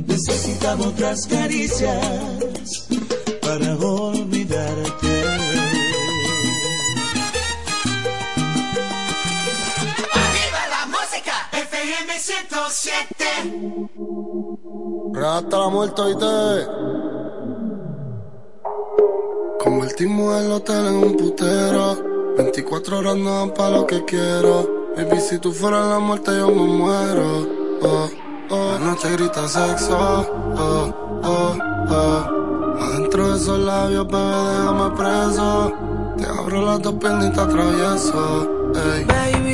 Necesitaba 0.07 0.87
otras 0.87 1.27
caricias. 1.27 2.38
Hasta 15.25 15.59
la 15.59 15.69
muerte, 15.69 16.03
te 16.15 16.67
Convertimos 19.63 20.41
el 20.41 20.53
hotel 20.53 20.87
en 20.87 20.95
un 20.95 21.17
putero. 21.17 21.97
24 22.37 22.99
horas 22.99 23.17
no 23.17 23.39
dan 23.41 23.55
pa' 23.55 23.71
lo 23.71 23.87
que 23.87 24.05
quiero. 24.05 24.93
Baby, 24.97 25.21
si 25.21 25.39
tú 25.39 25.53
fueras 25.53 25.87
la 25.89 25.99
muerte, 25.99 26.31
yo 26.37 26.49
me 26.49 26.63
muero. 26.63 27.47
Oh, 27.83 28.09
oh. 28.51 28.73
La 28.73 28.79
noche 28.79 29.11
grita 29.13 29.49
sexo. 29.49 29.99
Oh, 29.99 30.95
oh, 31.25 31.57
oh. 31.91 32.79
Adentro 32.81 33.29
de 33.29 33.37
esos 33.37 33.59
labios, 33.59 34.07
bebé, 34.07 34.23
déjame 34.23 34.97
preso. 34.97 35.73
Te 36.17 36.25
abro 36.27 36.63
las 36.63 36.81
dos 36.83 36.95
piernitas, 36.95 37.49
travieso. 37.49 38.73
Ey. 38.75 39.05
Baby. 39.05 39.48